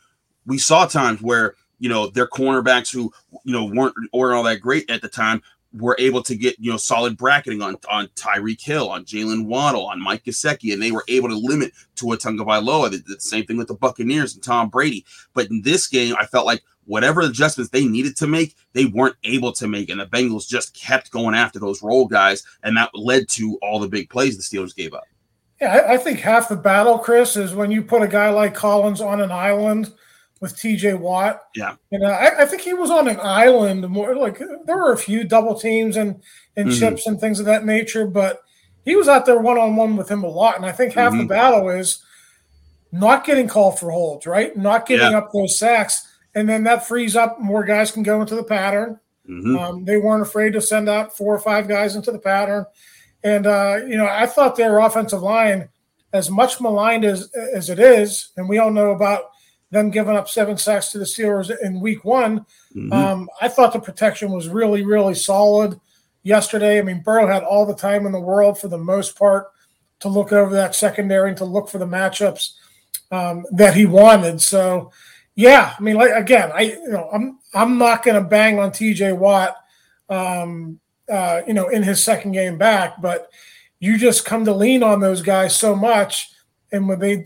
we 0.45 0.57
saw 0.57 0.85
times 0.85 1.21
where 1.21 1.55
you 1.79 1.89
know 1.89 2.07
their 2.07 2.27
cornerbacks 2.27 2.93
who 2.93 3.11
you 3.43 3.51
know 3.51 3.65
weren't 3.65 3.95
weren't 4.13 4.35
all 4.35 4.43
that 4.43 4.61
great 4.61 4.89
at 4.89 5.01
the 5.01 5.09
time 5.09 5.41
were 5.73 5.95
able 5.99 6.21
to 6.23 6.35
get 6.35 6.57
you 6.59 6.71
know 6.71 6.77
solid 6.77 7.17
bracketing 7.17 7.61
on 7.61 7.77
on 7.89 8.07
Tyreek 8.15 8.61
Hill, 8.61 8.89
on 8.89 9.05
Jaylen 9.05 9.45
Waddle, 9.45 9.87
on 9.87 10.01
Mike 10.01 10.25
Gesicki, 10.25 10.73
and 10.73 10.81
they 10.81 10.91
were 10.91 11.05
able 11.07 11.29
to 11.29 11.37
limit 11.37 11.71
Tua 11.95 12.17
Tagovailoa. 12.17 12.91
The, 12.91 12.97
the 13.07 13.19
same 13.19 13.45
thing 13.45 13.57
with 13.57 13.67
the 13.67 13.75
Buccaneers 13.75 14.33
and 14.33 14.43
Tom 14.43 14.69
Brady. 14.69 15.05
But 15.33 15.49
in 15.49 15.61
this 15.61 15.87
game, 15.87 16.15
I 16.19 16.25
felt 16.25 16.45
like 16.45 16.63
whatever 16.85 17.21
adjustments 17.21 17.71
they 17.71 17.85
needed 17.85 18.17
to 18.17 18.27
make, 18.27 18.55
they 18.73 18.85
weren't 18.85 19.15
able 19.23 19.53
to 19.53 19.67
make. 19.67 19.89
And 19.89 19.99
the 19.99 20.07
Bengals 20.07 20.47
just 20.47 20.73
kept 20.73 21.11
going 21.11 21.35
after 21.35 21.59
those 21.59 21.83
role 21.83 22.07
guys. 22.07 22.43
And 22.63 22.75
that 22.77 22.89
led 22.93 23.29
to 23.29 23.57
all 23.61 23.79
the 23.79 23.87
big 23.87 24.09
plays 24.09 24.35
the 24.35 24.43
Steelers 24.43 24.75
gave 24.75 24.93
up. 24.93 25.05
Yeah, 25.61 25.85
I, 25.87 25.97
think 25.97 26.19
half 26.19 26.49
the 26.49 26.55
battle, 26.55 26.97
Chris, 26.97 27.37
is 27.37 27.53
when 27.53 27.69
you 27.69 27.83
put 27.83 28.01
a 28.01 28.07
guy 28.07 28.31
like 28.31 28.55
Collins 28.55 28.99
on 28.99 29.21
an 29.21 29.31
island 29.31 29.93
with 30.41 30.55
TJ 30.55 30.99
Watt. 30.99 31.39
Yeah. 31.55 31.75
And 31.91 32.03
uh, 32.03 32.09
I, 32.09 32.41
I, 32.41 32.45
think 32.45 32.63
he 32.63 32.73
was 32.73 32.91
on 32.91 33.07
an 33.07 33.19
island 33.21 33.87
more 33.87 34.15
like 34.15 34.39
there 34.65 34.77
were 34.77 34.91
a 34.91 34.97
few 34.97 35.23
double 35.23 35.53
teams 35.53 35.95
and, 35.95 36.21
and 36.57 36.69
mm-hmm. 36.69 36.79
chips 36.79 37.07
and 37.07 37.19
things 37.19 37.39
of 37.39 37.45
that 37.45 37.63
nature, 37.63 38.07
but 38.07 38.41
he 38.83 38.95
was 38.95 39.07
out 39.07 39.25
there 39.25 39.39
one 39.39 39.59
on 39.59 39.75
one 39.75 39.95
with 39.95 40.09
him 40.09 40.23
a 40.23 40.27
lot. 40.27 40.57
And 40.57 40.65
I 40.65 40.71
think 40.71 40.93
half 40.93 41.11
mm-hmm. 41.13 41.21
the 41.21 41.27
battle 41.27 41.69
is 41.69 42.03
not 42.91 43.23
getting 43.23 43.47
called 43.47 43.79
for 43.79 43.91
holds, 43.91 44.25
right? 44.25 44.57
Not 44.57 44.87
giving 44.87 45.11
yeah. 45.11 45.19
up 45.19 45.31
those 45.31 45.57
sacks 45.57 46.07
and 46.35 46.47
then 46.47 46.63
that 46.63 46.87
frees 46.87 47.15
up 47.15 47.39
more 47.39 47.63
guys 47.63 47.91
can 47.91 48.03
go 48.03 48.21
into 48.21 48.35
the 48.35 48.43
pattern. 48.43 48.99
Mm-hmm. 49.29 49.57
Um, 49.57 49.85
they 49.85 49.97
weren't 49.97 50.21
afraid 50.21 50.53
to 50.53 50.61
send 50.61 50.89
out 50.89 51.15
four 51.15 51.35
or 51.35 51.39
five 51.39 51.67
guys 51.67 51.95
into 51.95 52.11
the 52.11 52.19
pattern, 52.19 52.65
and 53.23 53.45
uh, 53.45 53.79
you 53.87 53.97
know 53.97 54.07
I 54.07 54.25
thought 54.25 54.55
their 54.55 54.79
offensive 54.79 55.21
line, 55.21 55.69
as 56.11 56.29
much 56.29 56.59
maligned 56.59 57.05
as 57.05 57.31
as 57.53 57.69
it 57.69 57.79
is, 57.79 58.31
and 58.37 58.49
we 58.49 58.57
all 58.57 58.71
know 58.71 58.91
about 58.91 59.30
them 59.71 59.89
giving 59.89 60.15
up 60.15 60.29
seven 60.29 60.57
sacks 60.57 60.91
to 60.91 60.99
the 60.99 61.05
Steelers 61.05 61.51
in 61.61 61.79
week 61.79 62.03
one. 62.05 62.41
Mm-hmm. 62.75 62.93
Um, 62.93 63.29
I 63.41 63.47
thought 63.47 63.73
the 63.73 63.79
protection 63.79 64.31
was 64.31 64.49
really, 64.49 64.83
really 64.83 65.15
solid 65.15 65.79
yesterday. 66.23 66.77
I 66.77 66.81
mean, 66.81 67.01
Burrow 67.01 67.27
had 67.27 67.43
all 67.43 67.65
the 67.65 67.75
time 67.75 68.05
in 68.05 68.11
the 68.11 68.19
world 68.19 68.59
for 68.59 68.67
the 68.67 68.77
most 68.77 69.17
part 69.17 69.47
to 70.01 70.09
look 70.09 70.31
over 70.33 70.53
that 70.53 70.75
secondary 70.75 71.29
and 71.29 71.37
to 71.37 71.45
look 71.45 71.69
for 71.69 71.77
the 71.77 71.85
matchups 71.85 72.53
um, 73.11 73.45
that 73.51 73.73
he 73.73 73.85
wanted. 73.85 74.41
So, 74.41 74.91
yeah, 75.35 75.73
I 75.77 75.81
mean, 75.81 75.95
like 75.95 76.11
again, 76.11 76.51
I 76.53 76.61
you 76.61 76.89
know 76.89 77.09
I'm 77.11 77.39
I'm 77.53 77.77
not 77.77 78.03
going 78.03 78.21
to 78.21 78.29
bang 78.29 78.59
on 78.59 78.71
T.J. 78.73 79.13
Watt, 79.13 79.55
um, 80.09 80.79
uh, 81.09 81.41
you 81.47 81.53
know, 81.53 81.69
in 81.69 81.83
his 81.83 82.03
second 82.03 82.33
game 82.33 82.57
back, 82.57 83.01
but 83.01 83.29
you 83.79 83.97
just 83.97 84.25
come 84.25 84.43
to 84.45 84.53
lean 84.53 84.83
on 84.83 84.99
those 84.99 85.21
guys 85.21 85.55
so 85.55 85.73
much, 85.75 86.29
and 86.73 86.89
when 86.89 86.99
they 86.99 87.23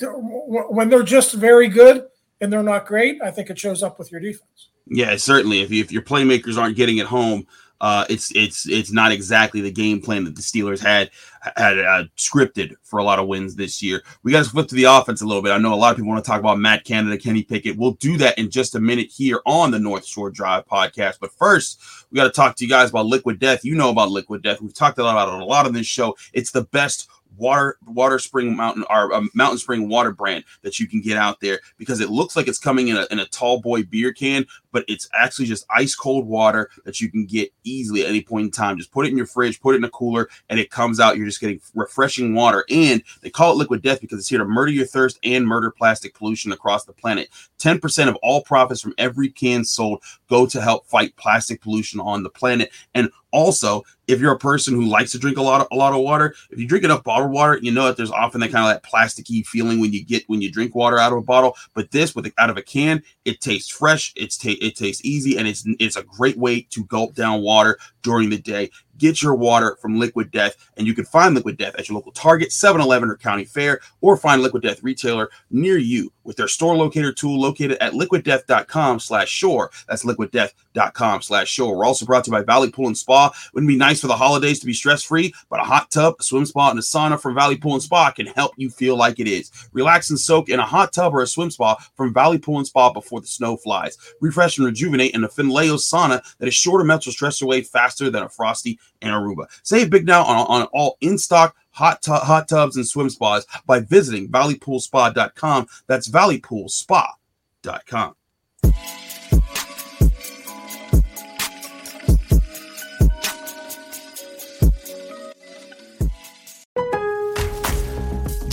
when 0.69 0.89
they're 0.89 1.01
just 1.01 1.33
very 1.33 1.67
good 1.67 2.05
and 2.41 2.51
they're 2.51 2.63
not 2.63 2.85
great, 2.85 3.21
I 3.21 3.31
think 3.31 3.49
it 3.49 3.59
shows 3.59 3.83
up 3.83 3.97
with 3.99 4.11
your 4.11 4.21
defense. 4.21 4.69
Yeah, 4.87 5.15
certainly. 5.17 5.61
If 5.61 5.71
you, 5.71 5.81
if 5.81 5.91
your 5.91 6.03
playmakers 6.03 6.57
aren't 6.57 6.75
getting 6.75 6.97
it 6.97 7.07
home, 7.07 7.47
uh, 7.81 8.05
it's 8.09 8.33
it's 8.35 8.67
it's 8.69 8.91
not 8.91 9.11
exactly 9.11 9.59
the 9.59 9.71
game 9.71 10.01
plan 10.01 10.23
that 10.23 10.35
the 10.35 10.41
Steelers 10.41 10.79
had 10.79 11.11
had 11.55 11.77
uh, 11.79 12.03
scripted 12.17 12.73
for 12.83 12.99
a 12.99 13.03
lot 13.03 13.19
of 13.19 13.27
wins 13.27 13.55
this 13.55 13.83
year. 13.83 14.01
We 14.23 14.31
got 14.31 14.45
to 14.45 14.49
flip 14.49 14.67
to 14.69 14.75
the 14.75 14.85
offense 14.85 15.21
a 15.21 15.25
little 15.25 15.43
bit. 15.43 15.51
I 15.51 15.57
know 15.57 15.73
a 15.73 15.75
lot 15.75 15.91
of 15.91 15.97
people 15.97 16.09
want 16.09 16.23
to 16.23 16.29
talk 16.29 16.39
about 16.39 16.57
Matt 16.57 16.85
Canada, 16.85 17.17
Kenny 17.17 17.43
Pickett. 17.43 17.77
We'll 17.77 17.91
do 17.91 18.17
that 18.17 18.37
in 18.37 18.49
just 18.49 18.75
a 18.75 18.79
minute 18.79 19.09
here 19.11 19.41
on 19.45 19.71
the 19.71 19.79
North 19.79 20.05
Shore 20.05 20.31
Drive 20.31 20.65
podcast. 20.67 21.17
But 21.19 21.33
first, 21.33 21.81
we 22.09 22.15
got 22.15 22.23
to 22.23 22.31
talk 22.31 22.55
to 22.55 22.63
you 22.63 22.69
guys 22.69 22.91
about 22.91 23.07
Liquid 23.07 23.39
Death. 23.39 23.65
You 23.65 23.75
know 23.75 23.89
about 23.89 24.09
Liquid 24.09 24.41
Death. 24.41 24.61
We've 24.61 24.73
talked 24.73 24.97
a 24.97 25.03
lot 25.03 25.11
about 25.11 25.37
it 25.37 25.41
a 25.41 25.45
lot 25.45 25.65
on 25.65 25.73
this 25.73 25.87
show. 25.87 26.15
It's 26.33 26.51
the 26.51 26.63
best 26.63 27.09
water 27.37 27.77
water 27.85 28.19
spring 28.19 28.55
mountain 28.55 28.85
or 28.89 29.11
a 29.11 29.21
mountain 29.33 29.57
spring 29.57 29.89
water 29.89 30.11
brand 30.11 30.43
that 30.61 30.79
you 30.79 30.87
can 30.87 31.01
get 31.01 31.17
out 31.17 31.39
there 31.39 31.59
because 31.77 31.99
it 31.99 32.09
looks 32.09 32.35
like 32.35 32.47
it's 32.47 32.59
coming 32.59 32.87
in 32.87 32.97
a, 32.97 33.07
in 33.11 33.19
a 33.19 33.25
tall 33.25 33.61
boy 33.61 33.83
beer 33.83 34.13
can 34.13 34.45
but 34.75 34.83
it's 34.89 35.07
actually 35.13 35.45
just 35.45 35.65
ice 35.73 35.95
cold 35.95 36.27
water 36.27 36.69
that 36.83 36.99
you 36.99 37.09
can 37.09 37.25
get 37.25 37.49
easily 37.63 38.01
at 38.01 38.09
any 38.09 38.19
point 38.19 38.43
in 38.43 38.51
time. 38.51 38.77
Just 38.77 38.91
put 38.91 39.05
it 39.05 39.09
in 39.09 39.15
your 39.15 39.25
fridge 39.25 39.61
put 39.61 39.73
it 39.73 39.77
in 39.77 39.85
a 39.85 39.89
cooler 39.89 40.27
and 40.49 40.59
it 40.59 40.69
comes 40.69 40.99
out. 40.99 41.15
You're 41.15 41.27
just 41.27 41.39
getting 41.39 41.61
refreshing 41.75 42.35
water. 42.35 42.65
And 42.69 43.01
they 43.21 43.29
call 43.29 43.53
it 43.53 43.55
liquid 43.55 43.81
death 43.81 44.01
because 44.01 44.19
it's 44.19 44.27
here 44.27 44.39
to 44.39 44.43
murder 44.43 44.73
your 44.73 44.85
thirst 44.85 45.17
and 45.23 45.47
murder 45.47 45.71
plastic 45.71 46.13
pollution 46.13 46.51
across 46.51 46.83
the 46.83 46.91
planet. 46.91 47.29
10% 47.59 48.09
of 48.09 48.17
all 48.17 48.43
profits 48.43 48.81
from 48.81 48.93
every 48.97 49.29
can 49.29 49.63
sold 49.63 50.03
go 50.27 50.45
to 50.45 50.59
help 50.59 50.85
fight 50.87 51.15
plastic 51.15 51.61
pollution 51.61 52.01
on 52.01 52.23
the 52.23 52.29
planet. 52.29 52.69
And 52.93 53.09
also 53.31 53.85
if 54.07 54.19
you're 54.19 54.33
a 54.33 54.39
person 54.39 54.73
who 54.75 54.85
likes 54.85 55.11
to 55.11 55.19
drink 55.19 55.37
a 55.37 55.41
lot 55.41 55.61
of 55.61 55.67
a 55.71 55.75
lot 55.75 55.93
of 55.93 56.01
water, 56.01 56.35
if 56.51 56.59
you 56.59 56.67
drink 56.67 56.83
enough 56.83 57.03
bottled 57.03 57.31
water, 57.31 57.59
you 57.61 57.71
know 57.71 57.85
that 57.85 57.97
there's 57.97 58.11
often 58.11 58.41
that 58.41 58.51
kind 58.51 58.65
of 58.65 58.73
that 58.73 58.89
plasticky 58.89 59.45
feeling 59.45 59.79
when 59.79 59.91
you 59.91 60.03
get 60.03 60.23
when 60.27 60.41
you 60.41 60.51
drink 60.51 60.75
water 60.75 60.99
out 60.99 61.11
of 61.11 61.17
a 61.17 61.21
bottle. 61.21 61.55
But 61.73 61.91
this 61.91 62.15
with 62.15 62.31
out 62.37 62.49
of 62.49 62.57
a 62.57 62.61
can, 62.61 63.03
it 63.25 63.41
tastes 63.41 63.69
fresh, 63.69 64.13
it's 64.15 64.37
ta- 64.37 64.51
it 64.65 64.75
tastes 64.75 65.03
easy, 65.05 65.37
and 65.37 65.47
it's 65.47 65.65
it's 65.79 65.95
a 65.95 66.03
great 66.03 66.37
way 66.37 66.61
to 66.71 66.83
gulp 66.85 67.15
down 67.15 67.41
water 67.41 67.77
during 68.01 68.29
the 68.29 68.39
day. 68.39 68.71
Get 68.97 69.21
your 69.21 69.35
water 69.35 69.77
from 69.81 69.99
Liquid 69.99 70.31
Death, 70.31 70.55
and 70.77 70.87
you 70.87 70.93
can 70.93 71.05
find 71.05 71.35
Liquid 71.35 71.57
Death 71.57 71.75
at 71.75 71.89
your 71.89 71.95
local 71.95 72.11
Target, 72.11 72.51
7 72.51 72.79
Eleven, 72.79 73.09
or 73.09 73.17
County 73.17 73.45
Fair, 73.45 73.79
or 74.01 74.17
find 74.17 74.41
Liquid 74.41 74.63
Death 74.63 74.83
retailer 74.83 75.29
near 75.49 75.77
you 75.77 76.11
with 76.23 76.35
their 76.37 76.47
store 76.47 76.75
locator 76.75 77.13
tool 77.13 77.39
located 77.39 77.77
at 77.79 77.93
liquiddeath.com 77.93 78.99
slash 78.99 79.29
shore. 79.29 79.71
That's 79.87 80.03
liquiddeath.com 80.03 81.21
slash 81.21 81.49
shore. 81.49 81.77
We're 81.77 81.85
also 81.85 82.05
brought 82.05 82.25
to 82.25 82.29
you 82.29 82.37
by 82.37 82.43
Valley 82.43 82.71
Pool 82.71 82.87
and 82.87 82.97
Spa. 82.97 83.31
Wouldn't 83.53 83.67
be 83.67 83.77
nice 83.77 84.01
for 84.01 84.07
the 84.07 84.15
holidays 84.15 84.59
to 84.59 84.65
be 84.65 84.73
stress 84.73 85.03
free, 85.03 85.33
but 85.49 85.59
a 85.59 85.63
hot 85.63 85.91
tub, 85.91 86.15
a 86.19 86.23
swim 86.23 86.45
spa, 86.45 86.71
and 86.71 86.79
a 86.79 86.81
sauna 86.81 87.19
from 87.19 87.35
Valley 87.35 87.57
Pool 87.57 87.73
and 87.73 87.83
Spa 87.83 88.11
can 88.11 88.25
help 88.27 88.53
you 88.57 88.69
feel 88.69 88.97
like 88.97 89.19
it 89.19 89.27
is. 89.27 89.51
Relax 89.71 90.09
and 90.09 90.19
soak 90.19 90.49
in 90.49 90.59
a 90.59 90.65
hot 90.65 90.93
tub 90.93 91.13
or 91.13 91.21
a 91.21 91.27
swim 91.27 91.51
spa 91.51 91.75
from 91.95 92.13
Valley 92.13 92.37
Pool 92.37 92.57
and 92.57 92.67
Spa 92.67 92.91
before 92.91 93.21
the 93.21 93.27
snow 93.27 93.57
flies. 93.57 93.97
Refresh 94.21 94.57
and 94.57 94.65
rejuvenate 94.65 95.13
in 95.13 95.23
a 95.23 95.29
Finnleo 95.29 95.75
sauna 95.75 96.23
that 96.39 96.47
is 96.47 96.53
sure 96.53 96.79
to 96.79 96.85
melt 96.85 97.05
your 97.05 97.13
stress 97.13 97.41
away 97.41 97.61
faster 97.61 98.09
than 98.09 98.23
a 98.23 98.29
frosty 98.29 98.79
in 99.01 99.09
Aruba. 99.09 99.47
Save 99.63 99.89
big 99.89 100.05
now 100.05 100.23
on, 100.23 100.45
on 100.47 100.67
all 100.73 100.97
in 101.01 101.17
stock 101.17 101.55
hot, 101.75 102.03
hot 102.05 102.47
tubs 102.47 102.77
and 102.77 102.87
swim 102.87 103.09
spas 103.09 103.45
by 103.65 103.79
visiting 103.79 104.29
valleypoolspa.com. 104.29 105.67
That's 105.87 106.09
valleypoolspa.com. 106.09 108.15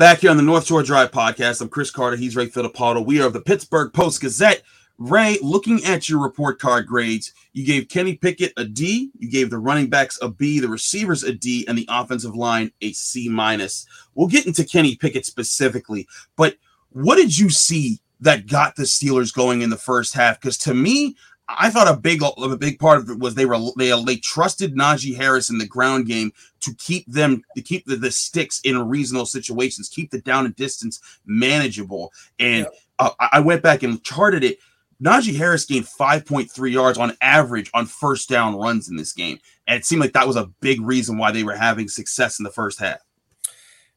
Back 0.00 0.20
here 0.20 0.30
on 0.30 0.38
the 0.38 0.42
North 0.42 0.66
Shore 0.66 0.82
Drive 0.82 1.10
podcast, 1.10 1.60
I'm 1.60 1.68
Chris 1.68 1.90
Carter. 1.90 2.16
He's 2.16 2.34
Ray 2.34 2.46
Fittipaldo. 2.48 3.04
We 3.04 3.20
are 3.20 3.26
of 3.26 3.34
the 3.34 3.40
Pittsburgh 3.42 3.92
Post 3.92 4.22
Gazette. 4.22 4.62
Ray, 4.96 5.36
looking 5.42 5.84
at 5.84 6.08
your 6.08 6.20
report 6.20 6.58
card 6.58 6.86
grades, 6.86 7.34
you 7.52 7.66
gave 7.66 7.90
Kenny 7.90 8.16
Pickett 8.16 8.54
a 8.56 8.64
D, 8.64 9.10
you 9.18 9.30
gave 9.30 9.50
the 9.50 9.58
running 9.58 9.90
backs 9.90 10.18
a 10.22 10.30
B, 10.30 10.58
the 10.58 10.68
receivers 10.68 11.22
a 11.22 11.34
D, 11.34 11.66
and 11.68 11.76
the 11.76 11.84
offensive 11.90 12.34
line 12.34 12.72
a 12.80 12.92
C 12.92 13.28
minus. 13.28 13.84
We'll 14.14 14.28
get 14.28 14.46
into 14.46 14.64
Kenny 14.64 14.96
Pickett 14.96 15.26
specifically, 15.26 16.08
but 16.34 16.56
what 16.92 17.16
did 17.16 17.38
you 17.38 17.50
see 17.50 18.00
that 18.20 18.46
got 18.46 18.76
the 18.76 18.84
Steelers 18.84 19.34
going 19.34 19.60
in 19.60 19.68
the 19.68 19.76
first 19.76 20.14
half? 20.14 20.40
Because 20.40 20.56
to 20.58 20.72
me, 20.72 21.14
I 21.58 21.70
thought 21.70 21.88
a 21.88 21.96
big 21.96 22.22
a 22.22 22.56
big 22.56 22.78
part 22.78 22.98
of 22.98 23.10
it 23.10 23.18
was 23.18 23.34
they 23.34 23.46
were 23.46 23.58
they 23.76 23.90
they 24.04 24.16
trusted 24.16 24.74
Najee 24.74 25.16
Harris 25.16 25.50
in 25.50 25.58
the 25.58 25.66
ground 25.66 26.06
game 26.06 26.32
to 26.60 26.74
keep 26.74 27.06
them 27.06 27.42
to 27.56 27.62
keep 27.62 27.86
the, 27.86 27.96
the 27.96 28.10
sticks 28.10 28.60
in 28.62 28.88
reasonable 28.88 29.26
situations, 29.26 29.88
keep 29.88 30.10
the 30.10 30.20
down 30.20 30.46
and 30.46 30.54
distance 30.54 31.00
manageable. 31.26 32.12
And 32.38 32.66
yeah. 33.00 33.06
uh, 33.06 33.28
I 33.32 33.40
went 33.40 33.62
back 33.62 33.82
and 33.82 34.02
charted 34.04 34.44
it. 34.44 34.58
Najee 35.02 35.36
Harris 35.36 35.64
gained 35.64 35.86
5.3 35.86 36.70
yards 36.70 36.98
on 36.98 37.16
average 37.22 37.70
on 37.72 37.86
first 37.86 38.28
down 38.28 38.54
runs 38.56 38.90
in 38.90 38.96
this 38.96 39.14
game. 39.14 39.38
And 39.66 39.78
it 39.78 39.86
seemed 39.86 40.02
like 40.02 40.12
that 40.12 40.26
was 40.26 40.36
a 40.36 40.50
big 40.60 40.82
reason 40.82 41.16
why 41.16 41.32
they 41.32 41.42
were 41.42 41.56
having 41.56 41.88
success 41.88 42.38
in 42.38 42.44
the 42.44 42.50
first 42.50 42.78
half. 42.78 42.98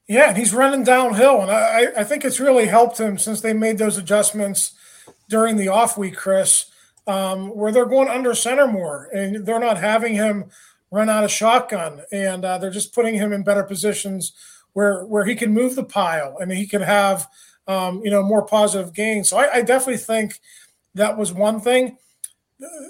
Yeah, 0.08 0.30
and 0.30 0.38
he's 0.38 0.54
running 0.54 0.86
downhill. 0.86 1.42
And 1.42 1.52
I, 1.52 1.88
I 1.98 2.04
think 2.06 2.24
it's 2.24 2.40
really 2.40 2.68
helped 2.68 3.00
him 3.00 3.18
since 3.18 3.42
they 3.42 3.52
made 3.52 3.78
those 3.78 3.98
adjustments 3.98 4.76
during 5.28 5.58
the 5.58 5.68
off 5.68 5.98
week, 5.98 6.16
Chris 6.16 6.68
um, 7.08 7.50
where 7.56 7.72
they're 7.72 7.86
going 7.86 8.08
under 8.08 8.34
center 8.34 8.68
more 8.68 9.10
and 9.14 9.46
they're 9.46 9.60
not 9.60 9.78
having 9.78 10.14
him 10.14 10.46
run 10.92 11.10
out 11.10 11.24
of 11.24 11.32
shotgun 11.32 12.02
and 12.12 12.46
uh, 12.46 12.58
they're 12.58 12.70
just 12.70 12.94
putting 12.94 13.16
him 13.16 13.34
in 13.34 13.44
better 13.44 13.64
positions 13.64 14.34
where 14.74 15.06
where 15.06 15.26
he 15.26 15.36
can 15.36 15.54
move 15.54 15.76
the 15.76 15.84
pile 15.84 16.38
and 16.40 16.52
he 16.52 16.68
can 16.68 16.82
have 16.82 17.28
um, 17.68 18.02
you 18.04 18.12
know 18.12 18.24
more 18.24 18.46
positive 18.46 18.94
gains. 18.94 19.30
So 19.30 19.38
I, 19.38 19.56
I, 19.56 19.62
definitely 19.62 19.98
think 19.98 20.40
that 20.96 21.18
was 21.18 21.32
one 21.32 21.62
thing. 21.62 21.98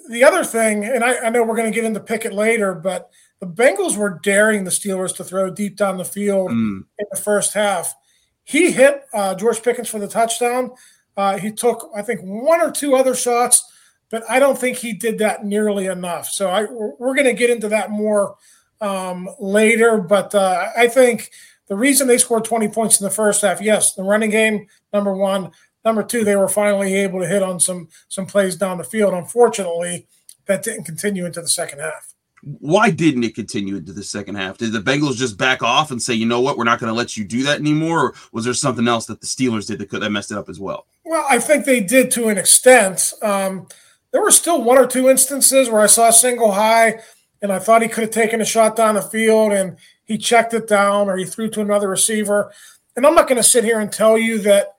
The 0.10 0.24
other 0.24 0.43
thing, 0.43 0.84
and 0.84 1.03
I, 1.03 1.25
I 1.25 1.29
know 1.29 1.43
we're 1.43 1.55
going 1.55 1.72
to 1.72 1.75
get 1.75 1.86
into 1.86 2.00
Pickett 2.00 2.34
later, 2.34 2.74
but 2.74 3.10
the 3.39 3.48
Bengals 3.48 3.98
were 3.98 4.20
daring 4.24 4.63
the 4.63 4.72
Steelers 4.72 5.15
to 5.17 5.24
throw 5.24 5.50
deep 5.50 5.75
down 5.75 5.98
the 5.98 6.05
field 6.05 6.51
mm. 6.51 6.84
in 7.00 7.05
the 7.12 7.20
first 7.20 7.53
half. 7.53 7.96
He 8.43 8.72
hit 8.72 9.03
uh, 9.13 9.36
George 9.36 9.62
Pickens 9.63 9.89
for 9.89 10.00
the 10.00 10.08
touchdown. 10.08 10.72
Uh, 11.15 11.38
he 11.38 11.51
took, 11.51 11.89
I 11.96 12.01
think, 12.01 12.22
one 12.22 12.62
or 12.62 12.72
two 12.72 12.96
other 12.96 13.15
shots 13.15 13.72
but 14.13 14.29
I 14.29 14.38
don't 14.38 14.60
think 14.60 14.77
he 14.77 14.93
did 14.93 15.17
that 15.17 15.43
nearly 15.43 15.88
enough. 15.88 16.27
So 16.27 16.48
I, 16.48 16.65
we're 16.65 17.15
going 17.15 17.25
to 17.25 17.34
get 17.34 17.50
into 17.50 17.67
that 17.70 17.89
more 17.89 18.36
um, 18.79 19.27
later. 19.39 19.98
But 19.98 20.36
uh, 20.36 20.67
I 20.77 20.88
think 20.88 21.32
the 21.65 21.75
reason 21.75 22.05
they 22.05 22.20
scored 22.20 22.46
20 22.46 22.67
points 22.67 23.01
in 23.01 23.05
the 23.05 23.10
first 23.10 23.41
half, 23.41 23.60
yes, 23.60 23.96
the 23.96 24.03
running 24.03 24.29
game, 24.29 24.67
number 24.93 25.15
one. 25.15 25.50
Number 25.84 26.03
two, 26.03 26.24
they 26.24 26.36
were 26.36 26.48
finally 26.48 26.93
able 26.93 27.22
to 27.22 27.27
hit 27.27 27.41
on 27.41 27.60
some 27.60 27.88
some 28.08 28.27
plays 28.27 28.55
down 28.55 28.77
the 28.77 28.84
field. 28.84 29.15
Unfortunately, 29.15 30.05
that 30.46 30.62
didn't 30.62 30.84
continue 30.84 31.25
into 31.25 31.41
the 31.41 31.48
second 31.48 31.79
half. 31.79 32.13
Why 32.43 32.91
didn't 32.91 33.24
it 33.24 33.34
continue 33.34 33.77
into 33.77 33.93
the 33.93 34.03
second 34.03 34.36
half? 34.36 34.60
Did 34.60 34.74
the 34.74 34.79
Bengals 34.79 35.15
just 35.15 35.39
back 35.39 35.63
off 35.63 35.89
and 35.89 36.00
say, 36.00 36.13
you 36.13 36.27
know 36.27 36.39
what, 36.39 36.55
we're 36.55 36.65
not 36.65 36.79
going 36.79 36.91
to 36.91 36.98
let 36.98 37.17
you 37.17 37.24
do 37.24 37.41
that 37.43 37.60
anymore? 37.60 38.00
Or 38.00 38.13
was 38.32 38.46
there 38.46 38.53
something 38.53 38.88
else 38.88 39.08
that 39.08 39.22
the 39.22 39.27
Steelers 39.27 39.65
did 39.65 39.79
that 39.79 39.89
could 39.89 40.03
that 40.03 40.12
messed 40.12 40.32
it 40.32 40.38
up 40.38 40.50
as 40.50 40.60
well? 40.60 40.86
Well, 41.03 41.25
I 41.27 41.39
think 41.39 41.65
they 41.65 41.79
did 41.79 42.12
to 42.12 42.27
an 42.27 42.38
extent. 42.38 43.12
Um, 43.24 43.67
there 44.13 44.22
were 44.22 44.32
still 44.32 44.63
one 44.63 44.77
or 44.77 44.88
two 44.88 45.10
instances 45.10 45.70
where 45.70 45.82
I 45.82 45.88
saw 45.88 46.08
a 46.08 46.13
single 46.13 46.53
high 46.53 47.01
and 47.41 47.51
I 47.51 47.60
thought 47.60 47.82
he 47.82 47.89
could 47.89 48.03
have 48.03 48.12
taken 48.12 48.39
a 48.39 48.46
shot 48.46 48.77
down 48.77 48.96
the 48.96 49.01
field 49.01 49.51
and 49.51 49.75
he 50.05 50.17
checked 50.17 50.53
it 50.53 50.70
down 50.70 51.10
or 51.10 51.17
he 51.17 51.25
threw 51.25 51.50
to 51.50 51.60
another 51.60 51.89
receiver. 51.89 52.53
And 52.96 53.05
I'm 53.05 53.15
not 53.15 53.27
going 53.27 53.41
to 53.41 53.43
sit 53.48 53.65
here 53.65 53.82
and 53.82 53.91
tell 53.91 54.17
you 54.17 54.38
that, 54.39 54.74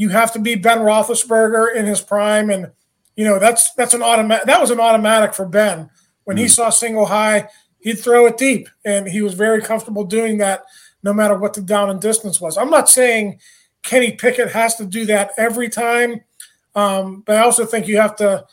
you 0.00 0.08
have 0.08 0.32
to 0.32 0.38
be 0.38 0.54
Ben 0.54 0.78
Roethlisberger 0.78 1.74
in 1.74 1.84
his 1.84 2.00
prime, 2.00 2.48
and 2.48 2.72
you 3.16 3.24
know 3.26 3.38
that's 3.38 3.74
that's 3.74 3.92
an 3.92 4.02
automatic. 4.02 4.46
That 4.46 4.58
was 4.58 4.70
an 4.70 4.80
automatic 4.80 5.34
for 5.34 5.44
Ben 5.44 5.90
when 6.24 6.38
mm. 6.38 6.40
he 6.40 6.48
saw 6.48 6.70
single 6.70 7.04
high, 7.04 7.50
he'd 7.80 7.98
throw 7.98 8.24
it 8.24 8.38
deep, 8.38 8.70
and 8.82 9.06
he 9.06 9.20
was 9.20 9.34
very 9.34 9.60
comfortable 9.60 10.04
doing 10.04 10.38
that, 10.38 10.64
no 11.02 11.12
matter 11.12 11.36
what 11.36 11.52
the 11.52 11.60
down 11.60 11.90
and 11.90 12.00
distance 12.00 12.40
was. 12.40 12.56
I'm 12.56 12.70
not 12.70 12.88
saying 12.88 13.40
Kenny 13.82 14.12
Pickett 14.12 14.50
has 14.52 14.76
to 14.76 14.86
do 14.86 15.04
that 15.04 15.32
every 15.36 15.68
time, 15.68 16.22
um, 16.74 17.22
but 17.26 17.36
I 17.36 17.42
also 17.42 17.66
think 17.66 17.86
you 17.86 17.98
have 17.98 18.16
to. 18.16 18.46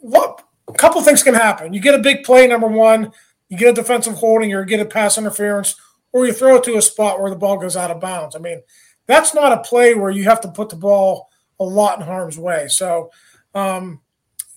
What 0.00 0.44
a 0.68 0.72
couple 0.72 1.02
things 1.02 1.22
can 1.22 1.34
happen. 1.34 1.72
You 1.72 1.80
get 1.80 1.94
a 1.94 1.98
big 1.98 2.24
play, 2.24 2.46
number 2.46 2.68
one, 2.68 3.12
you 3.48 3.58
get 3.58 3.70
a 3.70 3.72
defensive 3.74 4.14
holding, 4.14 4.52
or 4.54 4.60
you 4.60 4.66
get 4.66 4.80
a 4.80 4.84
pass 4.84 5.18
interference, 5.18 5.74
or 6.12 6.26
you 6.26 6.32
throw 6.32 6.56
it 6.56 6.64
to 6.64 6.76
a 6.76 6.82
spot 6.82 7.20
where 7.20 7.30
the 7.30 7.36
ball 7.36 7.58
goes 7.58 7.76
out 7.76 7.90
of 7.90 8.00
bounds. 8.00 8.36
I 8.36 8.38
mean, 8.38 8.62
that's 9.06 9.34
not 9.34 9.52
a 9.52 9.58
play 9.58 9.94
where 9.94 10.10
you 10.10 10.24
have 10.24 10.40
to 10.42 10.48
put 10.48 10.70
the 10.70 10.76
ball 10.76 11.28
a 11.58 11.64
lot 11.64 11.98
in 11.98 12.06
harm's 12.06 12.38
way. 12.38 12.68
So, 12.68 13.10
um, 13.54 14.00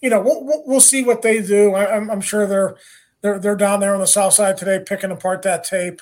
you 0.02 0.10
know, 0.10 0.22
we'll, 0.22 0.64
we'll 0.66 0.80
see 0.80 1.04
what 1.04 1.22
they 1.22 1.42
do. 1.42 1.74
I, 1.74 1.98
am 1.98 2.22
sure 2.22 2.46
they're 2.46 2.76
they're 3.22 3.40
they're 3.40 3.56
down 3.56 3.80
there 3.80 3.94
on 3.94 4.02
the 4.02 4.08
south 4.08 4.34
side 4.34 4.58
today 4.58 4.84
picking 4.86 5.12
apart 5.12 5.42
that 5.44 5.64
tape. 5.64 6.02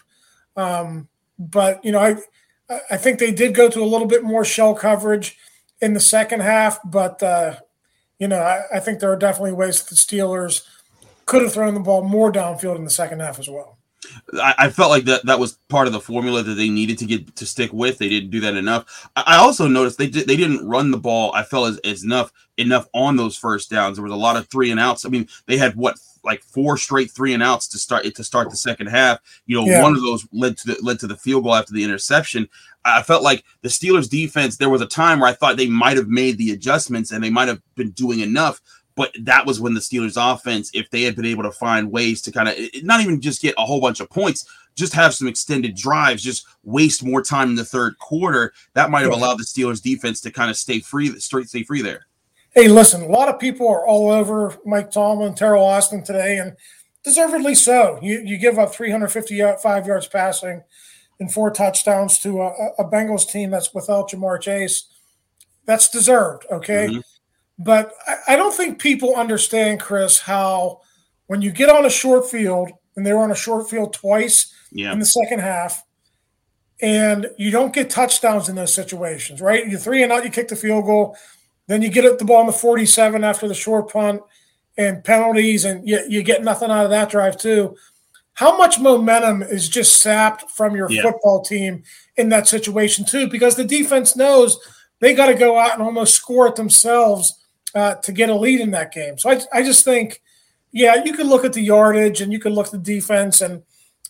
Um, 0.58 1.08
but 1.38 1.84
you 1.86 1.92
know, 1.92 2.00
I 2.00 2.16
I 2.90 2.98
think 2.98 3.20
they 3.20 3.32
did 3.32 3.56
go 3.56 3.70
to 3.70 3.82
a 3.82 3.86
little 3.86 4.08
bit 4.08 4.24
more 4.24 4.44
shell 4.44 4.74
coverage 4.74 5.38
in 5.82 5.94
the 5.94 6.00
second 6.00 6.42
half, 6.42 6.80
but 6.84 7.22
uh, 7.22 7.56
you 8.22 8.28
know, 8.28 8.40
I, 8.40 8.62
I 8.76 8.80
think 8.80 9.00
there 9.00 9.12
are 9.12 9.18
definitely 9.18 9.54
ways 9.54 9.82
that 9.82 9.90
the 9.90 9.96
Steelers 9.96 10.64
could 11.26 11.42
have 11.42 11.54
thrown 11.54 11.74
the 11.74 11.80
ball 11.80 12.04
more 12.04 12.32
downfield 12.32 12.76
in 12.76 12.84
the 12.84 12.92
second 12.92 13.20
half 13.20 13.40
as 13.40 13.50
well. 13.50 13.80
I, 14.36 14.54
I, 14.58 14.70
felt 14.70 14.92
like 14.92 15.06
that 15.06 15.26
that 15.26 15.40
was 15.40 15.54
part 15.70 15.88
of 15.88 15.94
the 15.94 16.00
formula 16.00 16.44
that 16.44 16.54
they 16.54 16.70
needed 16.70 17.00
to 17.00 17.06
get 17.06 17.36
to 17.36 17.46
stick 17.46 17.74
with. 17.74 17.98
They 17.98 18.10
didn't 18.10 18.30
do 18.30 18.40
that 18.42 18.56
enough. 18.56 19.10
I, 19.16 19.24
I 19.26 19.38
also 19.38 19.68
noticed 19.68 19.98
they 19.98 20.10
did, 20.10 20.28
they 20.28 20.38
didn't 20.38 20.68
run 20.68 20.92
the 20.92 20.98
ball. 20.98 21.32
I 21.34 21.44
felt 21.44 21.70
as, 21.70 21.78
as 21.80 22.04
enough 22.04 22.32
enough 22.58 22.88
on 22.94 23.16
those 23.16 23.38
first 23.38 23.72
downs. 23.72 23.98
There 23.98 24.04
was 24.04 24.14
a 24.14 24.18
lot 24.18 24.38
of 24.38 24.48
three 24.50 24.70
and 24.70 24.80
outs. 24.80 25.04
I 25.04 25.10
mean, 25.10 25.28
they 25.48 25.58
had 25.58 25.76
what 25.76 25.98
like 26.24 26.44
four 26.44 26.78
straight 26.78 27.12
three 27.12 27.34
and 27.34 27.42
outs 27.42 27.68
to 27.70 27.80
start 27.80 28.04
to 28.14 28.24
start 28.24 28.50
the 28.50 28.58
second 28.58 28.88
half. 28.88 29.20
You 29.46 29.60
know, 29.60 29.66
yeah. 29.66 29.82
one 29.82 29.96
of 29.96 30.02
those 30.02 30.28
led 30.32 30.58
to 30.58 30.68
the 30.68 30.78
led 30.82 31.00
to 31.00 31.08
the 31.08 31.18
field 31.18 31.44
goal 31.44 31.56
after 31.56 31.74
the 31.74 31.84
interception. 31.84 32.48
I 32.84 33.04
felt 33.04 33.24
like 33.24 33.44
the 33.62 33.70
Steelers 33.70 34.10
defense, 34.10 34.58
there 34.58 34.70
was 34.70 34.82
a 34.82 34.88
time 34.88 35.20
where 35.20 35.30
I 35.30 35.34
thought 35.34 35.58
they 35.58 35.68
might 35.68 35.98
have 35.98 36.08
made 36.08 36.38
the 36.38 36.52
adjustments 36.52 37.12
and 37.12 37.24
they 37.24 37.30
might 37.30 37.48
have 37.48 37.62
been 37.76 37.92
doing 37.92 38.22
enough. 38.22 38.62
But 38.96 39.16
that 39.22 39.46
was 39.46 39.60
when 39.60 39.74
the 39.74 39.80
Steelers 39.80 40.18
offense, 40.18 40.72
if 40.74 40.90
they 40.90 41.04
had 41.04 41.16
been 41.16 41.26
able 41.26 41.44
to 41.44 41.52
find 41.52 41.92
ways 41.92 42.22
to 42.24 42.32
kind 42.32 42.50
of 42.50 42.56
not 42.84 43.02
even 43.02 43.22
just 43.22 43.42
get 43.42 43.56
a 43.58 43.66
whole 43.66 43.80
bunch 43.80 44.00
of 44.00 44.10
points, 44.10 44.46
just 44.76 44.94
have 44.94 45.14
some 45.14 45.28
extended 45.28 45.76
drives, 45.76 46.24
just 46.24 46.46
waste 46.64 47.04
more 47.04 47.22
time 47.22 47.50
in 47.50 47.56
the 47.56 47.66
third 47.66 47.98
quarter, 48.00 48.54
that 48.74 48.90
might 48.90 49.04
have 49.04 49.14
allowed 49.14 49.38
the 49.38 49.44
Steelers 49.44 49.82
defense 49.82 50.22
to 50.22 50.32
kind 50.32 50.50
of 50.50 50.58
stay 50.58 50.80
free, 50.80 51.18
straight 51.20 51.48
stay 51.48 51.64
free 51.64 51.82
there. 51.82 52.08
Hey, 52.54 52.68
listen, 52.68 53.02
a 53.02 53.08
lot 53.08 53.30
of 53.30 53.40
people 53.40 53.68
are 53.68 53.86
all 53.88 54.12
over 54.12 54.58
Mike 54.66 54.92
Tomlin, 54.92 55.34
Teryl 55.34 55.62
Austin 55.62 56.04
today, 56.04 56.38
and 56.38 56.56
deservedly 57.04 57.56
so. 57.56 57.98
You 58.02 58.22
you 58.26 58.38
give 58.38 58.60
up 58.60 58.74
355 58.74 59.88
yards 59.88 60.08
passing 60.08 60.64
and 61.22 61.32
four 61.32 61.52
touchdowns 61.52 62.18
to 62.18 62.42
a, 62.42 62.48
a 62.80 62.84
Bengals 62.84 63.30
team 63.30 63.52
that's 63.52 63.76
without 63.76 64.10
Ja'Marr 64.10 64.42
Chase. 64.42 64.86
That's 65.66 65.88
deserved, 65.88 66.48
okay? 66.52 66.88
Mm-hmm. 66.88 67.00
But 67.60 67.94
I, 68.08 68.34
I 68.34 68.36
don't 68.36 68.54
think 68.54 68.82
people 68.82 69.16
understand, 69.16 69.80
Chris, 69.80 70.20
how 70.20 70.82
when 71.28 71.44
you 71.44 71.52
get 71.52 71.70
on 71.70 71.86
a 71.86 71.92
short 71.92 72.30
field, 72.30 72.72
and 72.96 73.06
they 73.06 73.14
were 73.14 73.22
on 73.22 73.32
a 73.32 73.36
short 73.36 73.70
field 73.70 73.94
twice 73.94 74.52
yeah. 74.72 74.92
in 74.92 74.98
the 74.98 75.06
second 75.06 75.40
half, 75.40 75.84
and 76.82 77.30
you 77.38 77.52
don't 77.52 77.72
get 77.72 77.92
touchdowns 77.92 78.50
in 78.50 78.56
those 78.56 78.74
situations, 78.74 79.42
right? 79.42 79.68
You're 79.68 79.80
three 79.80 80.02
and 80.02 80.12
out, 80.12 80.26
you 80.26 80.32
kick 80.32 80.48
the 80.48 80.56
field 80.56 80.86
goal, 80.86 81.16
then 81.68 81.84
you 81.84 81.90
get 81.90 82.18
the 82.18 82.26
ball 82.26 82.38
on 82.38 82.48
the 82.48 82.52
47 82.52 83.24
after 83.24 83.48
the 83.48 83.54
short 83.54 83.94
punt 83.94 84.24
and 84.76 85.04
penalties, 85.04 85.66
and 85.66 85.88
you, 85.88 86.04
you 86.10 86.24
get 86.24 86.44
nothing 86.44 86.72
out 86.72 86.84
of 86.84 86.90
that 86.90 87.12
drive, 87.12 87.38
too 87.38 87.78
how 88.34 88.58
much 88.58 88.80
momentum 88.80 89.42
is 89.44 89.70
just 89.70 90.02
sapped 90.02 90.50
from 90.52 90.76
your 90.76 90.90
yeah. 90.90 91.02
football 91.02 91.42
team 91.42 91.84
in 92.18 92.30
that 92.30 92.48
situation 92.48 93.06
too 93.06 93.28
because 93.28 93.56
the 93.56 93.64
defense 93.64 94.16
knows 94.16 94.60
they 95.00 95.14
got 95.14 95.28
to 95.28 95.34
go 95.34 95.58
out 95.58 95.74
and 95.74 95.82
almost 95.82 96.16
score 96.16 96.48
it 96.48 96.56
themselves 96.56 97.46
uh, 97.76 97.96
to 97.96 98.12
get 98.12 98.30
a 98.30 98.36
lead 98.36 98.60
in 98.60 98.72
that 98.72 98.92
game 98.92 99.18
so 99.18 99.30
I, 99.30 99.42
I 99.54 99.64
just 99.64 99.86
think 99.86 100.22
yeah 100.72 101.04
you 101.04 101.14
can 101.14 101.28
look 101.28 101.46
at 101.46 101.54
the 101.54 101.62
yardage 101.62 102.22
and 102.22 102.32
you 102.32 102.40
can 102.40 102.54
look 102.54 102.68
at 102.68 102.72
the 102.72 102.78
defense 102.78 103.42
and 103.42 103.64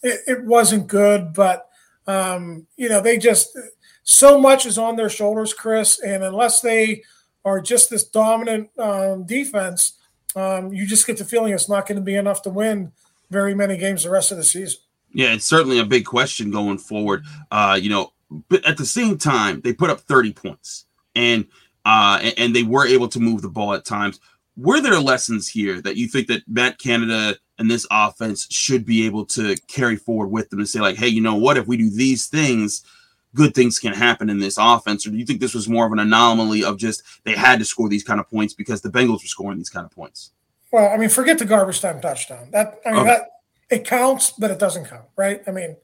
it, 0.03 0.21
it 0.27 0.45
wasn't 0.45 0.87
good 0.87 1.33
but 1.33 1.67
um, 2.07 2.67
you 2.77 2.89
know 2.89 3.01
they 3.01 3.17
just 3.17 3.57
so 4.03 4.39
much 4.39 4.65
is 4.65 4.77
on 4.77 4.95
their 4.95 5.09
shoulders 5.09 5.53
chris 5.53 5.99
and 5.99 6.23
unless 6.23 6.61
they 6.61 7.01
are 7.43 7.59
just 7.59 7.89
this 7.89 8.03
dominant 8.03 8.69
um, 8.79 9.25
defense 9.25 9.97
um, 10.35 10.71
you 10.71 10.87
just 10.87 11.05
get 11.05 11.17
the 11.17 11.25
feeling 11.25 11.53
it's 11.53 11.69
not 11.69 11.87
going 11.87 11.97
to 11.97 12.03
be 12.03 12.15
enough 12.15 12.41
to 12.43 12.49
win 12.49 12.91
very 13.31 13.55
many 13.55 13.77
games 13.77 14.03
the 14.03 14.09
rest 14.09 14.31
of 14.31 14.37
the 14.37 14.43
season. 14.43 14.79
Yeah, 15.13 15.33
it's 15.33 15.45
certainly 15.45 15.79
a 15.79 15.85
big 15.85 16.05
question 16.05 16.51
going 16.51 16.77
forward. 16.77 17.23
Uh, 17.49 17.79
you 17.81 17.89
know, 17.89 18.13
but 18.49 18.65
at 18.65 18.77
the 18.77 18.85
same 18.85 19.17
time, 19.17 19.61
they 19.61 19.73
put 19.73 19.89
up 19.89 20.01
30 20.01 20.33
points 20.33 20.85
and 21.15 21.45
uh 21.83 22.19
and, 22.21 22.33
and 22.37 22.55
they 22.55 22.63
were 22.63 22.87
able 22.87 23.07
to 23.09 23.19
move 23.19 23.41
the 23.41 23.49
ball 23.49 23.73
at 23.73 23.83
times. 23.83 24.19
Were 24.55 24.79
there 24.79 24.99
lessons 24.99 25.47
here 25.47 25.81
that 25.81 25.97
you 25.97 26.07
think 26.07 26.27
that 26.27 26.43
Matt 26.47 26.77
Canada 26.77 27.37
and 27.57 27.69
this 27.69 27.85
offense 27.91 28.47
should 28.49 28.85
be 28.85 29.05
able 29.05 29.25
to 29.25 29.55
carry 29.67 29.95
forward 29.95 30.27
with 30.27 30.49
them 30.49 30.59
and 30.59 30.67
say, 30.67 30.79
like, 30.79 30.97
hey, 30.97 31.07
you 31.07 31.21
know 31.21 31.35
what, 31.35 31.57
if 31.57 31.67
we 31.67 31.77
do 31.77 31.89
these 31.89 32.27
things, 32.27 32.83
good 33.35 33.53
things 33.53 33.79
can 33.79 33.93
happen 33.93 34.29
in 34.29 34.39
this 34.39 34.57
offense? 34.59 35.05
Or 35.05 35.11
do 35.11 35.17
you 35.17 35.25
think 35.25 35.39
this 35.39 35.53
was 35.53 35.69
more 35.69 35.85
of 35.85 35.91
an 35.91 35.99
anomaly 35.99 36.63
of 36.63 36.77
just 36.77 37.03
they 37.23 37.33
had 37.33 37.59
to 37.59 37.65
score 37.65 37.89
these 37.89 38.03
kind 38.03 38.19
of 38.19 38.29
points 38.29 38.53
because 38.53 38.81
the 38.81 38.89
Bengals 38.89 39.23
were 39.23 39.27
scoring 39.27 39.57
these 39.57 39.69
kind 39.69 39.85
of 39.85 39.91
points? 39.91 40.31
Well, 40.71 40.91
I 40.91 40.97
mean, 40.97 41.09
forget 41.09 41.37
the 41.37 41.45
garbage 41.45 41.81
time 41.81 41.99
touchdown. 42.01 42.49
That 42.51 42.79
I 42.85 42.91
mean 42.91 42.99
okay. 43.01 43.07
that 43.09 43.27
it 43.69 43.85
counts, 43.85 44.31
but 44.31 44.51
it 44.51 44.59
doesn't 44.59 44.85
count, 44.85 45.05
right? 45.17 45.41
I 45.47 45.51
mean, 45.51 45.75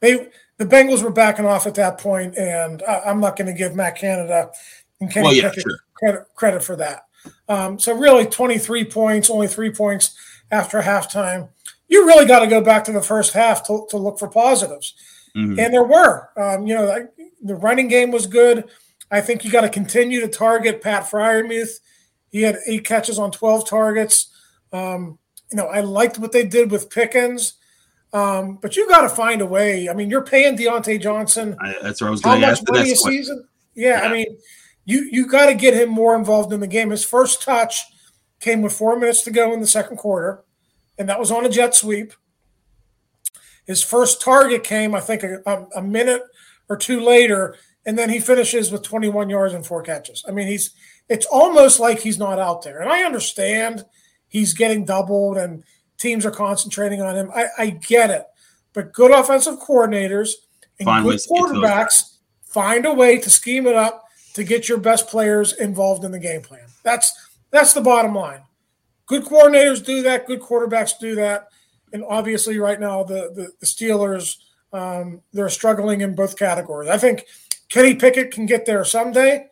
they 0.00 0.28
the 0.58 0.66
Bengals 0.66 1.02
were 1.02 1.10
backing 1.10 1.46
off 1.46 1.66
at 1.66 1.74
that 1.74 1.98
point, 1.98 2.36
and 2.36 2.82
I, 2.82 3.10
am 3.10 3.20
not 3.20 3.36
going 3.36 3.46
to 3.46 3.52
give 3.52 3.74
Matt 3.74 3.96
Canada 3.96 4.50
and 5.00 5.10
Kenny 5.10 5.26
well, 5.26 5.34
yeah, 5.34 5.52
sure. 5.52 5.78
credit 5.94 6.24
credit 6.34 6.62
for 6.62 6.76
that. 6.76 7.02
Um, 7.48 7.78
so 7.78 7.96
really, 7.96 8.26
23 8.26 8.84
points, 8.84 9.30
only 9.30 9.48
three 9.48 9.70
points 9.70 10.16
after 10.50 10.80
halftime. 10.80 11.48
You 11.88 12.06
really 12.06 12.26
got 12.26 12.40
to 12.40 12.46
go 12.46 12.60
back 12.60 12.84
to 12.84 12.92
the 12.92 13.02
first 13.02 13.32
half 13.32 13.66
to, 13.66 13.86
to 13.90 13.96
look 13.96 14.18
for 14.18 14.28
positives, 14.28 14.94
mm-hmm. 15.36 15.58
and 15.58 15.72
there 15.72 15.84
were. 15.84 16.30
Um, 16.36 16.66
you 16.66 16.74
know, 16.74 17.08
the 17.42 17.54
running 17.54 17.88
game 17.88 18.10
was 18.10 18.26
good. 18.26 18.64
I 19.10 19.20
think 19.20 19.44
you 19.44 19.50
got 19.50 19.60
to 19.60 19.68
continue 19.68 20.20
to 20.20 20.28
target 20.28 20.82
Pat 20.82 21.04
Freiermuth. 21.04 21.78
He 22.30 22.42
had 22.42 22.58
eight 22.66 22.84
catches 22.84 23.18
on 23.18 23.30
12 23.30 23.68
targets. 23.68 24.32
Um, 24.72 25.18
you 25.50 25.56
know, 25.56 25.66
I 25.66 25.80
liked 25.80 26.18
what 26.18 26.32
they 26.32 26.44
did 26.44 26.70
with 26.70 26.90
Pickens, 26.90 27.54
um, 28.12 28.58
but 28.60 28.76
you 28.76 28.88
got 28.88 29.02
to 29.02 29.08
find 29.08 29.40
a 29.40 29.46
way. 29.46 29.88
I 29.88 29.94
mean, 29.94 30.10
you're 30.10 30.24
paying 30.24 30.56
Diontae 30.56 31.00
Johnson. 31.00 31.56
I, 31.60 31.76
that's 31.82 32.00
what 32.00 32.08
I 32.08 32.10
was 32.10 32.20
going 32.20 32.40
to 32.40 32.46
ask. 32.46 32.62
How 32.66 32.72
much 32.72 32.80
money 32.80 32.92
a 32.92 32.96
season? 32.96 33.46
Yeah, 33.74 34.00
yeah, 34.00 34.08
I 34.08 34.12
mean, 34.12 34.38
you 34.84 35.08
you 35.10 35.26
got 35.26 35.46
to 35.46 35.54
get 35.54 35.74
him 35.74 35.90
more 35.90 36.16
involved 36.16 36.52
in 36.52 36.60
the 36.60 36.66
game. 36.66 36.90
His 36.90 37.04
first 37.04 37.42
touch 37.42 37.80
came 38.40 38.62
with 38.62 38.72
four 38.72 38.98
minutes 38.98 39.22
to 39.24 39.30
go 39.30 39.52
in 39.52 39.60
the 39.60 39.66
second 39.66 39.98
quarter, 39.98 40.44
and 40.98 41.08
that 41.08 41.20
was 41.20 41.30
on 41.30 41.44
a 41.44 41.48
jet 41.48 41.74
sweep. 41.74 42.12
His 43.66 43.82
first 43.82 44.22
target 44.22 44.62
came, 44.62 44.94
I 44.94 45.00
think, 45.00 45.24
a, 45.24 45.66
a 45.74 45.82
minute 45.82 46.22
or 46.68 46.76
two 46.76 47.00
later, 47.00 47.56
and 47.84 47.98
then 47.98 48.08
he 48.08 48.20
finishes 48.20 48.70
with 48.70 48.82
21 48.82 49.28
yards 49.28 49.54
and 49.54 49.66
four 49.66 49.82
catches. 49.82 50.24
I 50.26 50.30
mean, 50.32 50.46
he's 50.46 50.70
it's 51.08 51.26
almost 51.26 51.78
like 51.78 52.00
he's 52.00 52.18
not 52.18 52.38
out 52.38 52.62
there, 52.62 52.80
and 52.80 52.90
I 52.90 53.04
understand– 53.04 53.84
he's 54.28 54.54
getting 54.54 54.84
doubled 54.84 55.36
and 55.36 55.64
teams 55.98 56.26
are 56.26 56.30
concentrating 56.30 57.00
on 57.00 57.16
him. 57.16 57.30
I, 57.34 57.46
I 57.58 57.70
get 57.70 58.10
it. 58.10 58.24
But 58.72 58.92
good 58.92 59.10
offensive 59.10 59.58
coordinators 59.58 60.32
and 60.78 60.86
find 60.86 61.04
good 61.04 61.20
quarterbacks 61.20 62.16
find 62.42 62.86
a 62.86 62.92
way 62.92 63.18
to 63.18 63.30
scheme 63.30 63.66
it 63.66 63.74
up 63.74 64.04
to 64.34 64.44
get 64.44 64.68
your 64.68 64.78
best 64.78 65.08
players 65.08 65.54
involved 65.54 66.04
in 66.04 66.12
the 66.12 66.18
game 66.18 66.42
plan. 66.42 66.66
That's 66.82 67.12
that's 67.50 67.72
the 67.72 67.80
bottom 67.80 68.14
line. 68.14 68.42
Good 69.06 69.24
coordinators 69.24 69.84
do 69.84 70.02
that. 70.02 70.26
Good 70.26 70.40
quarterbacks 70.40 70.98
do 70.98 71.14
that. 71.14 71.48
And 71.92 72.04
obviously, 72.06 72.58
right 72.58 72.78
now 72.78 73.02
the 73.02 73.30
the, 73.34 73.50
the 73.60 73.66
Steelers 73.66 74.36
um, 74.72 75.22
they're 75.32 75.48
struggling 75.48 76.02
in 76.02 76.14
both 76.14 76.38
categories. 76.38 76.90
I 76.90 76.98
think 76.98 77.24
Kenny 77.68 77.94
Pickett 77.94 78.30
can 78.30 78.46
get 78.46 78.66
there 78.66 78.84
someday, 78.84 79.46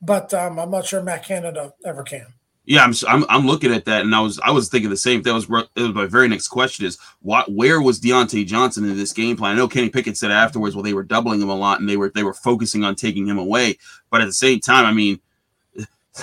but 0.00 0.32
um, 0.32 0.58
I'm 0.58 0.70
not 0.70 0.86
sure 0.86 1.02
Matt 1.02 1.24
Canada 1.24 1.74
ever 1.84 2.02
can. 2.02 2.26
Yeah, 2.70 2.84
I'm, 2.84 2.94
I'm 3.08 3.24
I'm 3.28 3.46
looking 3.48 3.74
at 3.74 3.84
that, 3.86 4.02
and 4.02 4.14
I 4.14 4.20
was 4.20 4.38
I 4.44 4.52
was 4.52 4.68
thinking 4.68 4.90
the 4.90 4.96
same. 4.96 5.24
Thing. 5.24 5.32
That 5.32 5.34
was, 5.34 5.48
that 5.48 5.70
was 5.74 5.92
my 5.92 6.06
very 6.06 6.28
next 6.28 6.46
question: 6.46 6.86
is 6.86 6.98
what 7.20 7.50
where 7.50 7.82
was 7.82 7.98
Diontae 8.00 8.46
Johnson 8.46 8.84
in 8.84 8.96
this 8.96 9.12
game 9.12 9.36
plan? 9.36 9.50
I 9.50 9.54
know 9.56 9.66
Kenny 9.66 9.88
Pickett 9.88 10.16
said 10.16 10.30
afterwards, 10.30 10.76
well, 10.76 10.84
they 10.84 10.94
were 10.94 11.02
doubling 11.02 11.42
him 11.42 11.48
a 11.48 11.54
lot, 11.56 11.80
and 11.80 11.88
they 11.88 11.96
were 11.96 12.12
they 12.14 12.22
were 12.22 12.32
focusing 12.32 12.84
on 12.84 12.94
taking 12.94 13.26
him 13.26 13.38
away. 13.38 13.76
But 14.08 14.20
at 14.20 14.26
the 14.26 14.32
same 14.32 14.60
time, 14.60 14.86
I 14.86 14.92
mean, 14.92 15.18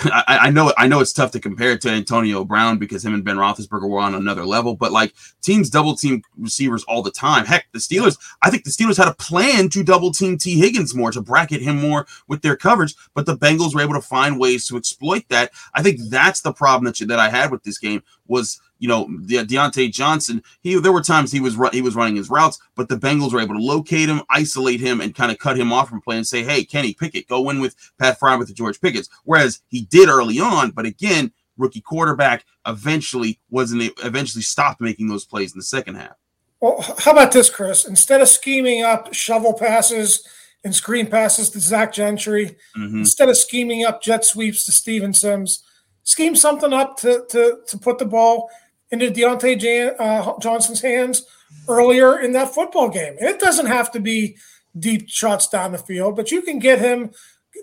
I, 0.04 0.38
I, 0.42 0.50
know 0.50 0.72
I 0.76 0.86
know 0.86 1.00
it's 1.00 1.12
tough 1.12 1.30
to 1.32 1.40
compare 1.40 1.72
it 1.72 1.80
to 1.82 1.90
Antonio 1.90 2.44
Brown 2.44 2.78
because 2.78 3.04
him 3.04 3.14
and 3.14 3.24
Ben 3.24 3.36
Roethlisberger 3.36 3.88
were 3.88 4.00
on 4.00 4.14
another 4.14 4.44
level, 4.44 4.74
but 4.74 4.92
like 4.92 5.14
teams 5.42 5.70
double 5.70 5.96
team 5.96 6.22
receivers 6.36 6.84
all 6.84 7.02
the 7.02 7.10
time. 7.10 7.46
Heck, 7.46 7.66
the 7.72 7.78
Steelers, 7.78 8.18
I 8.42 8.50
think 8.50 8.64
the 8.64 8.70
Steelers 8.70 8.96
had 8.96 9.08
a 9.08 9.14
plan 9.14 9.68
to 9.70 9.82
double 9.82 10.12
team 10.12 10.38
Tee 10.38 10.58
Higgins 10.58 10.94
more 10.94 11.10
to 11.12 11.20
bracket 11.20 11.62
him 11.62 11.80
more 11.80 12.06
with 12.28 12.42
their 12.42 12.56
coverage, 12.56 12.94
but 13.14 13.26
the 13.26 13.36
Bengals 13.36 13.74
were 13.74 13.80
able 13.80 13.94
to 13.94 14.02
find 14.02 14.38
ways 14.38 14.66
to 14.66 14.76
exploit 14.76 15.24
that. 15.28 15.52
I 15.74 15.82
think 15.82 16.00
that's 16.08 16.40
the 16.40 16.52
problem 16.52 16.84
that 16.84 17.00
you, 17.00 17.06
that 17.06 17.18
I 17.18 17.30
had 17.30 17.50
with 17.50 17.62
this 17.64 17.78
game 17.78 18.02
was 18.26 18.60
you 18.78 18.88
know, 18.88 19.08
De- 19.26 19.44
Diontae 19.44 19.92
Johnson, 19.92 20.42
he 20.60 20.78
there 20.78 20.92
were 20.92 21.02
times 21.02 21.32
he 21.32 21.40
was 21.40 21.56
he 21.72 21.82
was 21.82 21.94
running 21.94 22.16
his 22.16 22.30
routes, 22.30 22.58
but 22.74 22.88
the 22.88 22.96
Bengals 22.96 23.32
were 23.32 23.40
able 23.40 23.54
to 23.54 23.62
locate 23.62 24.08
him, 24.08 24.22
isolate 24.30 24.80
him, 24.80 25.00
and 25.00 25.14
kind 25.14 25.32
of 25.32 25.38
cut 25.38 25.58
him 25.58 25.72
off 25.72 25.88
from 25.88 26.00
play 26.00 26.16
and 26.16 26.26
say, 26.26 26.42
"Hey, 26.44 26.64
Kenny 26.64 26.94
Pickett, 26.94 27.28
go 27.28 27.50
in 27.50 27.60
with 27.60 27.74
Pat 27.98 28.18
Fry 28.18 28.36
with 28.36 28.48
the 28.48 28.54
George 28.54 28.80
Pickett's." 28.80 29.08
Whereas 29.24 29.60
he 29.68 29.82
did 29.82 30.08
early 30.08 30.38
on, 30.38 30.70
but 30.70 30.86
again, 30.86 31.32
rookie 31.56 31.80
quarterback 31.80 32.44
eventually 32.66 33.40
wasn't 33.50 33.92
eventually 34.04 34.42
stopped 34.42 34.80
making 34.80 35.08
those 35.08 35.24
plays 35.24 35.52
in 35.52 35.58
the 35.58 35.64
second 35.64 35.96
half. 35.96 36.16
Well, 36.60 36.82
how 36.98 37.12
about 37.12 37.32
this, 37.32 37.50
Chris? 37.50 37.84
Instead 37.84 38.20
of 38.20 38.28
scheming 38.28 38.82
up 38.82 39.14
shovel 39.14 39.54
passes 39.54 40.26
and 40.64 40.74
screen 40.74 41.06
passes 41.06 41.50
to 41.50 41.60
Zach 41.60 41.92
Gentry, 41.92 42.56
mm-hmm. 42.76 42.98
instead 42.98 43.28
of 43.28 43.36
scheming 43.36 43.84
up 43.84 44.02
jet 44.02 44.24
sweeps 44.24 44.64
to 44.64 44.72
Steven 44.72 45.12
Sims, 45.12 45.62
scheme 46.02 46.34
something 46.34 46.72
up 46.72 46.96
to 46.98 47.24
to 47.30 47.58
to 47.66 47.78
put 47.78 47.98
the 47.98 48.06
ball 48.06 48.50
into 48.90 49.10
Diontae 49.10 49.58
Jan, 49.58 49.94
uh, 49.98 50.32
Johnson's 50.40 50.80
hands 50.80 51.24
earlier 51.68 52.20
in 52.20 52.32
that 52.32 52.54
football 52.54 52.88
game. 52.88 53.16
And 53.18 53.28
it 53.28 53.40
doesn't 53.40 53.66
have 53.66 53.90
to 53.92 54.00
be 54.00 54.36
deep 54.78 55.08
shots 55.08 55.48
down 55.48 55.72
the 55.72 55.78
field, 55.78 56.16
but 56.16 56.30
you 56.30 56.42
can 56.42 56.58
get 56.58 56.78
him. 56.78 57.10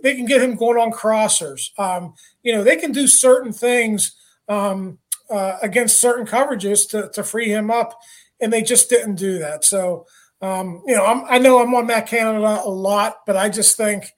They 0.03 0.15
can 0.15 0.25
get 0.25 0.41
him 0.41 0.55
going 0.55 0.77
on 0.77 0.91
crossers. 0.91 1.77
Um, 1.79 2.13
you 2.43 2.53
know, 2.53 2.63
they 2.63 2.75
can 2.75 2.91
do 2.91 3.07
certain 3.07 3.53
things 3.53 4.15
um, 4.49 4.99
uh, 5.29 5.57
against 5.61 6.01
certain 6.01 6.25
coverages 6.25 6.89
to, 6.89 7.09
to 7.13 7.23
free 7.23 7.49
him 7.49 7.71
up, 7.71 7.99
and 8.41 8.51
they 8.51 8.61
just 8.61 8.89
didn't 8.89 9.15
do 9.15 9.39
that. 9.39 9.63
So, 9.63 10.05
um, 10.41 10.83
you 10.85 10.95
know, 10.95 11.05
I'm, 11.05 11.23
i 11.25 11.37
know 11.37 11.61
I'm 11.61 11.73
on 11.73 11.87
Matt 11.87 12.07
Canada 12.07 12.61
a 12.63 12.69
lot, 12.69 13.25
but 13.25 13.37
I 13.37 13.49
just 13.49 13.77
think 13.77 14.11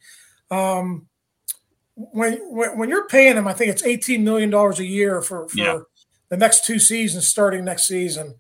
um, 0.49 1.07
when, 1.95 2.33
when, 2.49 2.77
when 2.77 2.89
you're 2.89 3.07
paying 3.07 3.37
him, 3.37 3.47
I 3.47 3.53
think 3.53 3.71
it's 3.71 3.83
18 3.83 4.23
million 4.23 4.49
dollars 4.49 4.79
a 4.79 4.85
year 4.85 5.21
for 5.21 5.47
for 5.47 5.57
yeah 5.57 5.79
the 6.29 6.37
next 6.37 6.65
two 6.65 6.79
seasons, 6.79 7.27
starting 7.27 7.65
next 7.65 7.87
season. 7.87 8.35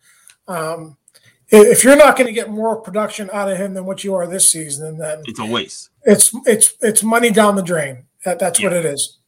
Um, 0.47 0.97
if 1.49 1.83
you're 1.83 1.95
not 1.95 2.17
going 2.17 2.27
to 2.27 2.33
get 2.33 2.49
more 2.49 2.75
production 2.81 3.29
out 3.31 3.49
of 3.49 3.57
him 3.57 3.73
than 3.73 3.85
what 3.85 4.03
you 4.03 4.13
are 4.15 4.27
this 4.27 4.51
season, 4.51 4.97
then 4.97 5.21
it's 5.25 5.39
a 5.39 5.45
waste. 5.45 5.89
It's 6.03 6.31
it's 6.45 6.73
it's 6.81 7.03
money 7.03 7.31
down 7.31 7.55
the 7.55 7.63
drain. 7.63 8.03
That, 8.25 8.39
that's 8.39 8.59
yeah. 8.59 8.67
what 8.67 8.77
it 8.77 8.85
is. 8.85 9.19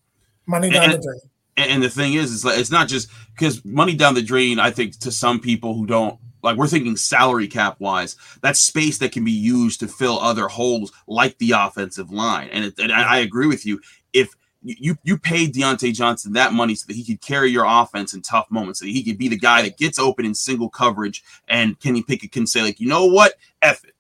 Money 0.46 0.70
down 0.70 0.86
and, 0.86 0.94
the 0.94 0.98
drain. 0.98 1.70
And 1.70 1.84
the 1.84 1.90
thing 1.90 2.14
is, 2.14 2.34
it's 2.34 2.44
like 2.44 2.60
it's 2.60 2.72
not 2.72 2.88
just 2.88 3.10
because 3.34 3.64
money 3.64 3.96
down 3.96 4.16
the 4.16 4.22
drain. 4.22 4.60
I 4.60 4.72
think 4.72 5.00
to 5.00 5.12
some 5.12 5.40
people 5.40 5.74
who 5.74 5.86
don't 5.86 6.20
like 6.42 6.58
we're 6.58 6.68
thinking 6.68 6.96
salary 6.96 7.48
cap 7.48 7.78
wise 7.80 8.16
that's 8.42 8.60
space 8.60 8.98
that 9.00 9.12
can 9.12 9.24
be 9.26 9.32
used 9.32 9.80
to 9.80 9.88
fill 9.88 10.20
other 10.20 10.48
holes 10.48 10.92
like 11.08 11.38
the 11.38 11.52
offensive 11.52 12.12
line 12.12 12.50
and, 12.54 12.66
it, 12.66 12.80
and 12.80 12.92
I, 12.92 13.16
I, 13.16 13.18
agree 13.20 13.48
with 13.48 13.66
you 13.66 13.82
if 14.14 14.30
you 14.80 14.98
you 15.04 15.18
paid 15.18 15.54
Diontae 15.54 15.94
Johnson 15.94 16.34
that 16.34 16.54
money 16.54 16.76
so 16.76 16.86
that 16.88 16.96
he 16.96 17.04
could 17.04 17.22
carry 17.22 17.50
your 17.50 17.66
offense 17.68 18.14
in 18.14 18.22
tough 18.22 18.50
moments, 18.52 18.80
so 18.80 18.86
that 18.86 18.92
he 18.92 19.04
could 19.04 19.18
be 19.18 19.28
the 19.28 19.38
guy 19.38 19.62
that 19.62 19.78
gets 19.78 20.00
open 20.00 20.26
in 20.26 20.34
single 20.34 20.70
coverage, 20.70 21.24
and 21.48 21.80
Kenny 21.80 22.04
Pickett 22.04 22.32
can 22.32 22.48
say 22.48 22.62
like, 22.62 22.80
you 22.80 22.88
know 22.88 23.06
what, 23.06 23.34
F 23.62 23.84
it, 23.84 23.94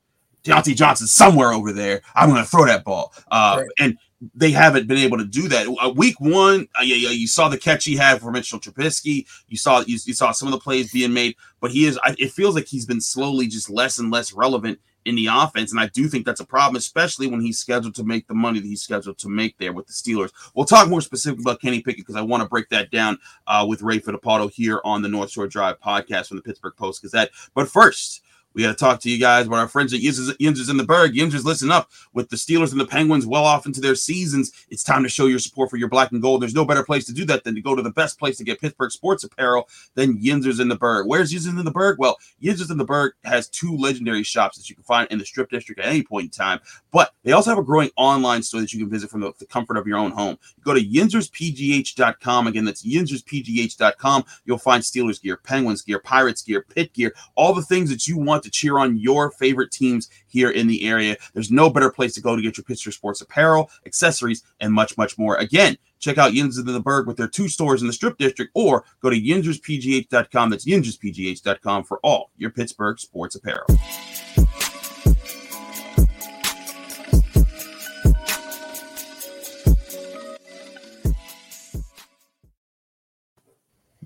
Diontae 0.43 0.75
Johnson's 0.75 1.12
somewhere 1.12 1.51
over 1.51 1.73
there. 1.73 2.01
I'm 2.15 2.29
going 2.29 2.41
to 2.41 2.49
throw 2.49 2.65
that 2.65 2.84
ball, 2.84 3.13
uh, 3.32 3.58
right. 3.60 3.69
and 3.79 3.97
they 4.36 4.51
haven't 4.51 4.88
been 4.88 4.97
able 4.97 5.17
to 5.17 5.25
do 5.25 5.47
that. 5.47 5.67
Uh, 5.82 5.89
week 5.89 6.19
one, 6.19 6.67
uh, 6.77 6.84
you, 6.84 6.95
you, 6.95 7.27
saw 7.27 7.47
the 7.47 7.58
catch 7.58 7.86
he 7.86 7.95
had 7.95 8.19
for 8.19 8.32
Mitchell 8.32 8.60
Trubisky. 8.60 9.25
You 9.47 9.58
saw 9.58 9.79
you, 9.82 9.97
you 10.03 10.13
saw 10.13 10.32
some 10.32 10.47
of 10.47 10.51
the 10.51 10.60
plays 10.60 10.91
being 10.91 11.13
made, 11.13 11.36
but 11.60 11.71
he 11.71 11.86
is. 11.86 11.99
It 12.17 12.32
feels 12.32 12.55
like 12.55 12.67
he's 12.67 12.86
been 12.86 13.01
slowly 13.01 13.47
just 13.47 13.69
less 13.69 13.97
and 13.97 14.12
less 14.12 14.34
relevant 14.34 14.79
in 15.05 15.15
the 15.15 15.27
offense. 15.27 15.71
And 15.71 15.79
I 15.79 15.88
do 15.88 16.07
think 16.07 16.25
that's 16.25 16.39
a 16.39 16.45
problem, 16.45 16.75
especially 16.75 17.27
when 17.27 17.41
he's 17.41 17.59
scheduled 17.59 17.95
to 17.95 18.03
make 18.03 18.27
the 18.27 18.33
money 18.33 18.59
that 18.59 18.67
he's 18.67 18.81
scheduled 18.81 19.17
to 19.19 19.29
make 19.29 19.57
there 19.57 19.73
with 19.73 19.88
the 19.88 19.93
Steelers. 19.93 20.31
We'll 20.53 20.65
talk 20.65 20.89
more 20.89 21.01
specifically 21.01 21.43
about 21.43 21.62
Kenny 21.62 21.81
Pickett 21.81 22.05
because 22.05 22.15
I 22.15 22.21
want 22.21 22.43
to 22.43 22.49
break 22.49 22.69
that 22.69 22.91
down 22.91 23.17
uh, 23.47 23.65
with 23.67 23.81
Ray 23.81 23.99
Fittipaldo 23.99 24.51
here 24.51 24.81
on 24.83 25.01
the 25.01 25.09
North 25.09 25.31
Shore 25.31 25.47
Drive 25.47 25.79
podcast 25.79 26.27
from 26.27 26.38
the 26.38 26.43
Pittsburgh 26.43 26.75
Post 26.75 27.01
Gazette. 27.01 27.31
But 27.53 27.69
first, 27.69 28.23
we 28.53 28.63
got 28.63 28.69
to 28.69 28.75
talk 28.75 28.99
to 29.01 29.09
you 29.09 29.19
guys 29.19 29.47
about 29.47 29.59
our 29.59 29.67
friends 29.67 29.93
at 29.93 30.01
Yinzers 30.01 30.69
in 30.69 30.77
the 30.77 30.83
Burgh. 30.83 31.13
Yinzers, 31.13 31.43
listen 31.43 31.71
up. 31.71 31.89
With 32.13 32.29
the 32.29 32.35
Steelers 32.35 32.71
and 32.71 32.79
the 32.79 32.85
Penguins 32.85 33.25
well 33.25 33.45
off 33.45 33.65
into 33.65 33.79
their 33.79 33.95
seasons, 33.95 34.51
it's 34.69 34.83
time 34.83 35.03
to 35.03 35.09
show 35.09 35.27
your 35.27 35.39
support 35.39 35.69
for 35.69 35.77
your 35.77 35.88
black 35.88 36.12
and 36.12 36.21
gold. 36.21 36.41
There's 36.41 36.55
no 36.55 36.65
better 36.65 36.83
place 36.83 37.05
to 37.05 37.13
do 37.13 37.25
that 37.25 37.43
than 37.43 37.55
to 37.55 37.62
go 37.62 37.75
to 37.75 37.81
the 37.81 37.91
best 37.91 38.17
place 38.17 38.38
to 38.38 38.43
get 38.43 38.59
Pittsburgh 38.59 38.91
sports 38.91 39.23
apparel 39.23 39.69
than 39.95 40.17
Yinzers 40.17 40.59
in 40.59 40.67
the 40.67 40.75
Burgh. 40.75 41.07
Where's 41.07 41.31
Yinzers 41.31 41.57
in 41.57 41.65
the 41.65 41.71
Burgh? 41.71 41.99
Well, 41.99 42.17
Yinzers 42.41 42.71
in 42.71 42.77
the 42.77 42.85
Burgh 42.85 43.13
has 43.23 43.47
two 43.49 43.75
legendary 43.77 44.23
shops 44.23 44.57
that 44.57 44.69
you 44.69 44.75
can 44.75 44.83
find 44.83 45.07
in 45.12 45.19
the 45.19 45.25
Strip 45.25 45.49
District 45.49 45.79
at 45.79 45.88
any 45.88 46.03
point 46.03 46.25
in 46.25 46.29
time, 46.31 46.59
but 46.91 47.13
they 47.23 47.33
also 47.33 47.51
have 47.51 47.59
a 47.59 47.63
growing 47.63 47.89
online 47.95 48.41
store 48.41 48.62
that 48.62 48.73
you 48.73 48.79
can 48.79 48.89
visit 48.89 49.09
from 49.09 49.21
the, 49.21 49.31
the 49.39 49.45
comfort 49.45 49.77
of 49.77 49.85
your 49.85 49.97
own 49.97 50.12
home. 50.12 50.38
Go 50.63 50.73
to 50.73 50.83
yinzerspgh.com. 50.83 52.47
Again, 52.47 52.65
that's 52.65 52.85
yinzerspgh.com. 52.85 54.23
You'll 54.45 54.57
find 54.57 54.83
Steelers 54.83 55.21
gear, 55.21 55.38
Penguins 55.38 55.81
gear, 55.81 55.99
Pirates 55.99 56.41
gear, 56.41 56.63
Pit 56.63 56.93
gear, 56.93 57.13
all 57.35 57.53
the 57.53 57.62
things 57.62 57.89
that 57.89 58.07
you 58.07 58.17
want 58.17 58.38
to 58.43 58.52
cheer 58.52 58.80
on 58.80 58.97
your 58.97 59.32
favorite 59.32 59.71
teams 59.71 60.10
here 60.28 60.52
in 60.52 60.67
the 60.67 60.86
area. 60.88 61.17
There's 61.34 61.52
no 61.52 61.69
better 61.69 61.91
place 61.91 62.13
to 62.15 62.21
go 62.21 62.36
to 62.36 62.41
get 62.41 62.58
your 62.58 62.63
Pittsburgh 62.63 62.93
sports 62.93 63.21
apparel, 63.21 63.69
accessories, 63.86 64.43
and 64.60 64.73
much, 64.73 64.97
much 64.97 65.17
more. 65.17 65.36
Again, 65.38 65.78
check 65.99 66.17
out 66.17 66.34
Yinzers 66.34 66.60
in 66.60 66.73
the 66.73 66.80
Burgh 66.80 67.08
with 67.08 67.17
their 67.17 67.28
two 67.28 67.47
stores 67.47 67.82
in 67.82 67.88
the 67.88 67.93
Strip 67.93 68.17
District, 68.17 68.52
or 68.54 68.86
go 69.02 69.10
to 69.10 69.19
yinzerspgh.com. 69.19 70.49
That's 70.49 70.65
yinzerspgh.com 70.65 71.84
for 71.84 71.99
all 72.04 72.32
your 72.38 72.52
Pittsburgh 72.52 72.99
sports 72.99 73.36
apparel. 73.36 73.67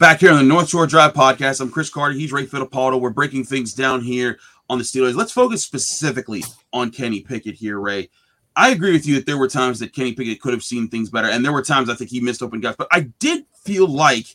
Back 0.04 0.20
here 0.20 0.32
on 0.32 0.38
the 0.38 0.44
North 0.44 0.68
Shore 0.68 0.86
Drive 0.86 1.14
podcast, 1.14 1.62
I'm 1.62 1.72
Chris 1.72 1.90
Carter. 1.90 2.14
He's 2.14 2.34
Ray 2.34 2.46
Fittipaldo. 2.46 3.00
We're 3.00 3.10
breaking 3.10 3.46
things 3.46 3.74
down 3.74 4.02
here 4.02 4.38
on 4.70 4.78
the 4.78 4.84
Steelers. 4.84 5.16
Let's 5.16 5.32
focus 5.32 5.64
specifically 5.64 6.44
on 6.74 6.92
Kenny 6.92 7.22
Pickett 7.22 7.56
here, 7.56 7.80
Ray. 7.80 8.10
I 8.54 8.72
agree 8.72 8.92
with 8.92 9.08
you 9.08 9.16
that 9.16 9.26
there 9.26 9.38
were 9.38 9.48
times 9.48 9.80
that 9.80 9.94
Kenny 9.94 10.12
Pickett 10.12 10.42
could 10.42 10.52
have 10.52 10.62
seen 10.62 10.90
things 10.90 11.10
better, 11.10 11.30
and 11.30 11.46
there 11.46 11.54
were 11.54 11.62
times 11.62 11.90
I 11.90 11.96
think 11.96 12.10
he 12.10 12.20
missed 12.20 12.44
open 12.44 12.60
guys. 12.60 12.76
But 12.78 12.90
I 12.92 13.12
did 13.20 13.46
feel 13.64 13.88
like 13.88 14.26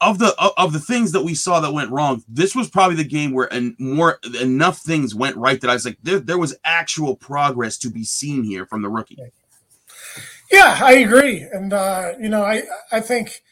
of 0.00 0.18
the 0.18 0.34
of 0.56 0.72
the 0.72 0.80
things 0.80 1.12
that 1.12 1.24
we 1.24 1.34
saw 1.34 1.60
that 1.60 1.74
went 1.74 1.90
wrong, 1.90 2.24
this 2.26 2.56
was 2.56 2.70
probably 2.70 2.96
the 2.96 3.04
game 3.04 3.32
where 3.32 3.52
and 3.52 3.76
more 3.78 4.18
enough 4.40 4.78
things 4.78 5.14
went 5.14 5.36
right 5.36 5.60
that 5.60 5.68
I 5.68 5.74
was 5.74 5.84
like, 5.84 5.98
there, 6.02 6.20
there 6.20 6.38
was 6.38 6.56
actual 6.64 7.16
progress 7.16 7.76
to 7.80 7.90
be 7.90 8.02
seen 8.02 8.42
here 8.42 8.64
from 8.64 8.80
the 8.80 8.88
rookie. 8.88 9.18
Yeah, 10.50 10.78
I 10.80 10.92
agree, 10.92 11.42
and 11.52 11.70
uh, 11.70 12.12
you 12.18 12.30
know, 12.30 12.44
I 12.44 12.62
I 12.90 13.00
think 13.00 13.42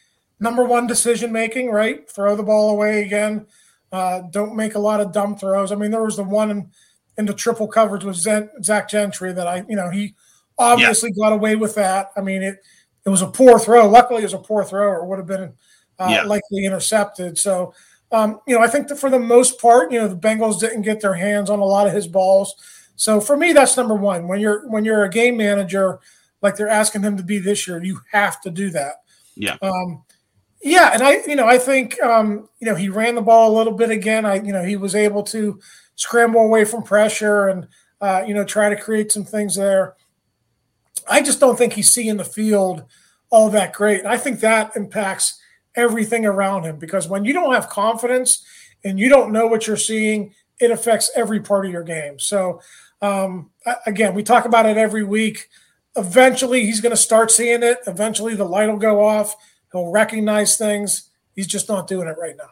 number 0.43 0.65
one 0.65 0.87
decision 0.87 1.33
making, 1.33 1.71
right? 1.71 2.11
Throw 2.11 2.37
the 2.37 2.43
ball 2.43 2.71
away 2.71 3.03
again. 3.03 3.47
Uh, 3.93 4.23
don't 4.31 4.57
make 4.57 4.75
a 4.75 4.79
lot 4.79 5.01
of 5.01 5.13
dumb 5.13 5.37
throws. 5.37 5.71
I 5.71 5.77
mean, 5.77 5.91
there 5.91 6.03
was 6.03 6.17
the 6.17 6.25
one 6.25 6.51
in, 6.51 6.71
in 7.17 7.27
the 7.27 7.35
triple 7.35 7.69
coverage 7.69 8.05
with 8.05 8.17
Zach 8.17 8.89
Gentry 8.89 9.33
that 9.33 9.47
I, 9.47 9.65
you 9.69 9.77
know, 9.77 9.91
he 9.91 10.15
obviously 10.59 11.13
yeah. 11.15 11.29
got 11.29 11.33
away 11.33 11.57
with 11.57 11.75
that. 11.77 12.11
I 12.17 12.21
mean, 12.21 12.43
it 12.43 12.57
it 13.05 13.11
was 13.11 13.23
a 13.23 13.27
poor 13.27 13.59
throw. 13.59 13.89
Luckily, 13.89 14.21
it 14.21 14.27
was 14.27 14.35
a 14.35 14.39
poor 14.39 14.65
throw, 14.65 14.89
or 14.89 15.07
would 15.07 15.19
have 15.19 15.27
been 15.27 15.53
uh, 15.99 16.09
yeah. 16.11 16.23
likely 16.23 16.65
intercepted. 16.65 17.37
So, 17.37 17.75
um, 18.13 18.41
you 18.47 18.55
know, 18.55 18.63
I 18.63 18.69
think 18.69 18.89
that 18.89 18.99
for 18.99 19.11
the 19.11 19.19
most 19.19 19.61
part, 19.61 19.93
you 19.93 19.99
know, 19.99 20.09
the 20.09 20.17
Bengals 20.17 20.61
didn't 20.61 20.83
get 20.83 21.01
their 21.01 21.15
hands 21.15 21.51
on 21.51 21.59
a 21.59 21.65
lot 21.65 21.87
of 21.87 21.93
his 21.93 22.07
balls. 22.07 22.55
So 22.97 23.21
for 23.21 23.37
me, 23.37 23.53
that's 23.53 23.77
number 23.77 23.95
one. 23.95 24.29
When 24.29 24.41
you're 24.41 24.69
when 24.69 24.85
you're 24.85 25.05
a 25.05 25.11
game 25.11 25.37
manager, 25.37 26.01
like 26.43 26.57
they're 26.57 26.69
asking 26.69 27.03
him 27.03 27.17
to 27.17 27.23
be 27.23 27.39
this 27.39 27.67
year, 27.67 27.83
you 27.83 28.01
have 28.13 28.41
to 28.43 28.51
do 28.51 28.71
that. 28.71 29.03
Yeah. 29.37 29.57
Um, 29.63 30.05
yeah, 30.63 30.91
and 30.93 31.03
I, 31.03 31.23
you 31.27 31.35
know, 31.35 31.47
I 31.47 31.59
think, 31.59 32.01
um, 32.03 32.49
you 32.61 32.67
know, 32.67 32.77
he 32.77 32.89
ran 32.89 33.17
the 33.17 33.21
ball 33.21 33.53
a 33.53 33.57
little 33.57 33.73
bit 33.73 33.91
again. 33.91 34.25
I, 34.25 34.37
you 34.37 34.53
know, 34.53 34.63
he 34.63 34.77
was 34.77 34.95
able 34.95 35.25
to 35.25 35.61
scramble 35.97 36.41
away 36.41 36.65
from 36.65 36.85
pressure 36.85 37.49
and, 37.49 37.67
uh, 38.01 38.23
you 38.27 38.33
know, 38.33 38.45
try 38.45 38.69
to 38.69 38.81
create 38.81 39.11
some 39.11 39.25
things 39.25 39.57
there. 39.57 39.97
I 41.09 41.21
just 41.21 41.41
don't 41.41 41.59
think 41.59 41.73
he's 41.73 41.91
seeing 41.91 42.17
the 42.17 42.25
field 42.25 42.85
all 43.31 43.51
that 43.51 43.73
great. 43.73 44.01
And 44.01 44.09
I 44.09 44.17
think 44.17 44.41
that 44.41 44.77
impacts 44.77 45.41
everything 45.75 46.27
around 46.27 46.65
him 46.65 46.79
because 46.79 47.09
when 47.09 47.25
you 47.25 47.33
don't 47.33 47.55
have 47.55 47.69
confidence 47.69 48.45
and 48.85 49.01
you 49.01 49.09
don't 49.09 49.33
know 49.33 49.47
what 49.47 49.67
you're 49.67 49.77
seeing, 49.77 50.33
it 50.61 50.71
affects 50.71 51.11
every 51.17 51.41
part 51.41 51.67
of 51.67 51.73
your 51.73 51.83
game. 51.83 52.21
So, 52.21 52.61
um, 53.01 53.51
again, 53.87 54.15
we 54.15 54.23
talk 54.23 54.45
about 54.45 54.67
it 54.67 54.77
every 54.77 55.03
week. 55.03 55.49
Eventually, 55.97 56.65
he's 56.65 56.81
going 56.81 56.95
to 56.95 56.97
start 56.97 57.33
seeing 57.33 57.65
it. 57.65 57.79
Eventually, 57.87 58.37
the 58.37 58.45
light 58.45 58.69
will 58.69 58.77
go 58.77 59.05
off 59.05 59.35
He'll 59.73 59.91
recognize 59.91 60.57
things. 60.57 61.11
He's 61.35 61.47
just 61.47 61.69
not 61.69 61.87
doing 61.87 62.09
it 62.09 62.17
right 62.19 62.37
now. 62.37 62.51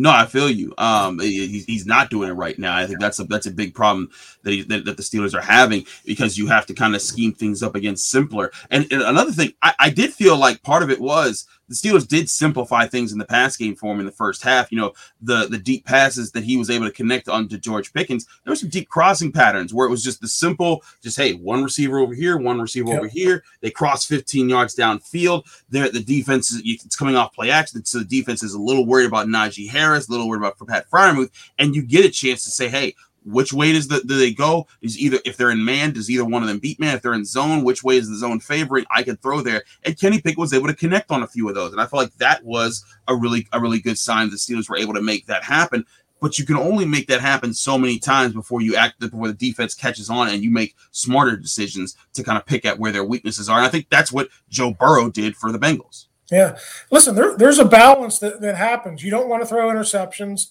No, 0.00 0.10
I 0.10 0.26
feel 0.26 0.48
you. 0.48 0.72
Um, 0.78 1.18
he, 1.18 1.64
he's 1.66 1.84
not 1.84 2.08
doing 2.08 2.28
it 2.28 2.34
right 2.34 2.56
now. 2.56 2.76
I 2.76 2.86
think 2.86 3.00
that's 3.00 3.18
a 3.18 3.24
that's 3.24 3.46
a 3.46 3.50
big 3.50 3.74
problem 3.74 4.10
that, 4.44 4.52
he, 4.52 4.62
that, 4.62 4.84
that 4.84 4.96
the 4.96 5.02
Steelers 5.02 5.34
are 5.34 5.40
having 5.40 5.86
because 6.06 6.38
you 6.38 6.46
have 6.46 6.66
to 6.66 6.74
kind 6.74 6.94
of 6.94 7.02
scheme 7.02 7.32
things 7.32 7.64
up 7.64 7.74
against 7.74 8.08
simpler. 8.08 8.52
And, 8.70 8.86
and 8.92 9.02
another 9.02 9.32
thing, 9.32 9.54
I, 9.60 9.74
I 9.80 9.90
did 9.90 10.12
feel 10.12 10.36
like 10.36 10.62
part 10.62 10.84
of 10.84 10.90
it 10.90 11.00
was 11.00 11.48
the 11.68 11.74
Steelers 11.74 12.06
did 12.06 12.28
simplify 12.28 12.86
things 12.86 13.12
in 13.12 13.18
the 13.18 13.24
pass 13.24 13.56
game 13.56 13.74
for 13.74 13.92
him 13.92 14.00
in 14.00 14.06
the 14.06 14.12
first 14.12 14.42
half. 14.42 14.72
You 14.72 14.78
know, 14.78 14.92
the 15.20 15.48
the 15.48 15.58
deep 15.58 15.84
passes 15.84 16.32
that 16.32 16.44
he 16.44 16.56
was 16.56 16.70
able 16.70 16.86
to 16.86 16.92
connect 16.92 17.28
onto 17.28 17.58
George 17.58 17.92
Pickens. 17.92 18.26
There 18.44 18.50
were 18.50 18.56
some 18.56 18.68
deep 18.68 18.88
crossing 18.88 19.32
patterns 19.32 19.74
where 19.74 19.86
it 19.86 19.90
was 19.90 20.02
just 20.02 20.20
the 20.20 20.28
simple, 20.28 20.82
just 21.02 21.16
hey, 21.16 21.34
one 21.34 21.62
receiver 21.62 21.98
over 21.98 22.14
here, 22.14 22.36
one 22.36 22.60
receiver 22.60 22.88
yep. 22.88 22.98
over 22.98 23.08
here. 23.08 23.44
They 23.60 23.70
cross 23.70 24.04
15 24.06 24.48
yards 24.48 24.74
downfield. 24.74 25.44
There, 25.70 25.90
the 25.90 26.00
defense 26.00 26.50
is 26.50 26.62
it's 26.64 26.96
coming 26.96 27.16
off 27.16 27.34
play 27.34 27.50
action, 27.50 27.84
so 27.84 27.98
the 27.98 28.04
defense 28.04 28.42
is 28.42 28.54
a 28.54 28.60
little 28.60 28.86
worried 28.86 29.06
about 29.06 29.26
Najee 29.26 29.68
Harris, 29.68 30.08
a 30.08 30.10
little 30.10 30.28
worried 30.28 30.40
about 30.40 30.58
Pat 30.66 30.90
Freiermuth, 30.90 31.30
and 31.58 31.74
you 31.74 31.82
get 31.82 32.04
a 32.04 32.10
chance 32.10 32.44
to 32.44 32.50
say, 32.50 32.68
hey, 32.68 32.94
which 33.24 33.52
way 33.52 33.72
does 33.72 33.88
the, 33.88 34.00
do 34.00 34.16
they 34.16 34.32
go? 34.32 34.66
Is 34.80 34.98
either 34.98 35.18
if 35.24 35.36
they're 35.36 35.50
in 35.50 35.64
man, 35.64 35.92
does 35.92 36.10
either 36.10 36.24
one 36.24 36.42
of 36.42 36.48
them 36.48 36.58
beat 36.58 36.80
man? 36.80 36.96
If 36.96 37.02
they're 37.02 37.14
in 37.14 37.24
zone, 37.24 37.64
which 37.64 37.82
way 37.82 37.96
is 37.96 38.08
the 38.08 38.16
zone 38.16 38.40
favoring? 38.40 38.86
I 38.94 39.02
could 39.02 39.20
throw 39.20 39.40
there. 39.40 39.64
And 39.84 39.98
Kenny 39.98 40.20
Pickett 40.20 40.38
was 40.38 40.52
able 40.52 40.68
to 40.68 40.74
connect 40.74 41.10
on 41.10 41.22
a 41.22 41.26
few 41.26 41.48
of 41.48 41.54
those, 41.54 41.72
and 41.72 41.80
I 41.80 41.86
feel 41.86 42.00
like 42.00 42.14
that 42.14 42.44
was 42.44 42.84
a 43.06 43.14
really 43.14 43.46
a 43.52 43.60
really 43.60 43.80
good 43.80 43.98
sign 43.98 44.30
the 44.30 44.36
Steelers 44.36 44.68
were 44.68 44.78
able 44.78 44.94
to 44.94 45.02
make 45.02 45.26
that 45.26 45.44
happen. 45.44 45.84
But 46.20 46.36
you 46.38 46.44
can 46.44 46.56
only 46.56 46.84
make 46.84 47.06
that 47.08 47.20
happen 47.20 47.54
so 47.54 47.78
many 47.78 48.00
times 48.00 48.34
before 48.34 48.60
you 48.60 48.74
act 48.74 48.98
before 48.98 49.28
the 49.28 49.34
defense 49.34 49.74
catches 49.74 50.10
on 50.10 50.28
and 50.28 50.42
you 50.42 50.50
make 50.50 50.74
smarter 50.90 51.36
decisions 51.36 51.96
to 52.14 52.24
kind 52.24 52.36
of 52.36 52.44
pick 52.44 52.64
at 52.64 52.78
where 52.78 52.90
their 52.90 53.04
weaknesses 53.04 53.48
are. 53.48 53.58
And 53.58 53.66
I 53.66 53.70
think 53.70 53.86
that's 53.88 54.10
what 54.10 54.28
Joe 54.48 54.72
Burrow 54.72 55.10
did 55.10 55.36
for 55.36 55.52
the 55.52 55.60
Bengals. 55.60 56.06
Yeah, 56.30 56.58
listen, 56.90 57.14
there, 57.14 57.36
there's 57.36 57.58
a 57.58 57.64
balance 57.64 58.18
that, 58.18 58.40
that 58.40 58.56
happens. 58.56 59.02
You 59.02 59.10
don't 59.10 59.28
want 59.28 59.42
to 59.42 59.46
throw 59.46 59.68
interceptions 59.68 60.48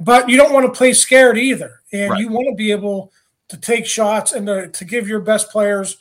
but 0.00 0.28
you 0.28 0.36
don't 0.36 0.52
want 0.52 0.66
to 0.66 0.72
play 0.72 0.94
scared 0.94 1.38
either. 1.38 1.82
And 1.92 2.10
right. 2.10 2.20
you 2.20 2.28
want 2.30 2.48
to 2.48 2.54
be 2.54 2.72
able 2.72 3.12
to 3.48 3.56
take 3.56 3.86
shots 3.86 4.32
and 4.32 4.46
to, 4.46 4.68
to, 4.68 4.84
give 4.84 5.08
your 5.08 5.20
best 5.20 5.50
players 5.50 5.98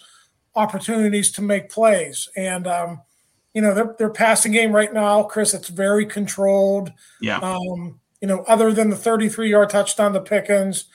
opportunities 0.55 1.31
to 1.33 1.41
make 1.41 1.69
plays. 1.69 2.29
And, 2.37 2.67
um, 2.67 3.01
you 3.53 3.61
know, 3.61 3.73
their, 3.73 3.95
their 3.97 4.09
passing 4.09 4.51
game 4.51 4.71
right 4.71 4.93
now, 4.93 5.23
Chris, 5.23 5.53
it's 5.53 5.67
very 5.67 6.05
controlled. 6.05 6.93
Yeah. 7.21 7.39
Um, 7.39 7.99
you 8.21 8.27
know, 8.27 8.43
other 8.47 8.71
than 8.71 8.89
the 8.89 8.95
33 8.95 9.49
yard 9.49 9.69
touchdown 9.69 10.13
to 10.13 10.21
Pickens, 10.21 10.85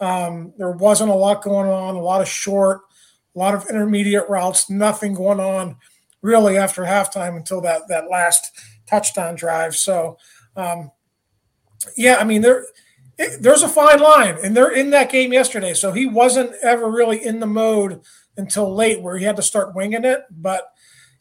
um, 0.00 0.52
there 0.58 0.72
wasn't 0.72 1.10
a 1.10 1.14
lot 1.14 1.42
going 1.42 1.68
on, 1.68 1.94
a 1.94 2.00
lot 2.00 2.20
of 2.20 2.28
short, 2.28 2.80
a 3.34 3.38
lot 3.38 3.54
of 3.54 3.68
intermediate 3.68 4.28
routes, 4.28 4.68
nothing 4.68 5.14
going 5.14 5.40
on 5.40 5.76
really 6.22 6.58
after 6.58 6.82
halftime 6.82 7.36
until 7.36 7.60
that, 7.60 7.82
that 7.88 8.10
last 8.10 8.50
touchdown 8.86 9.34
drive. 9.34 9.76
So, 9.76 10.18
um, 10.56 10.90
yeah, 11.96 12.16
I 12.16 12.24
mean 12.24 12.42
there 12.42 12.66
there's 13.38 13.62
a 13.62 13.68
fine 13.68 14.00
line, 14.00 14.38
and 14.42 14.56
they're 14.56 14.74
in 14.74 14.90
that 14.90 15.10
game 15.10 15.32
yesterday, 15.32 15.74
so 15.74 15.92
he 15.92 16.06
wasn't 16.06 16.52
ever 16.62 16.90
really 16.90 17.24
in 17.24 17.40
the 17.40 17.46
mode 17.46 18.00
until 18.36 18.74
late 18.74 19.02
where 19.02 19.18
he 19.18 19.24
had 19.24 19.36
to 19.36 19.42
start 19.42 19.74
winging 19.74 20.04
it. 20.04 20.24
But 20.30 20.72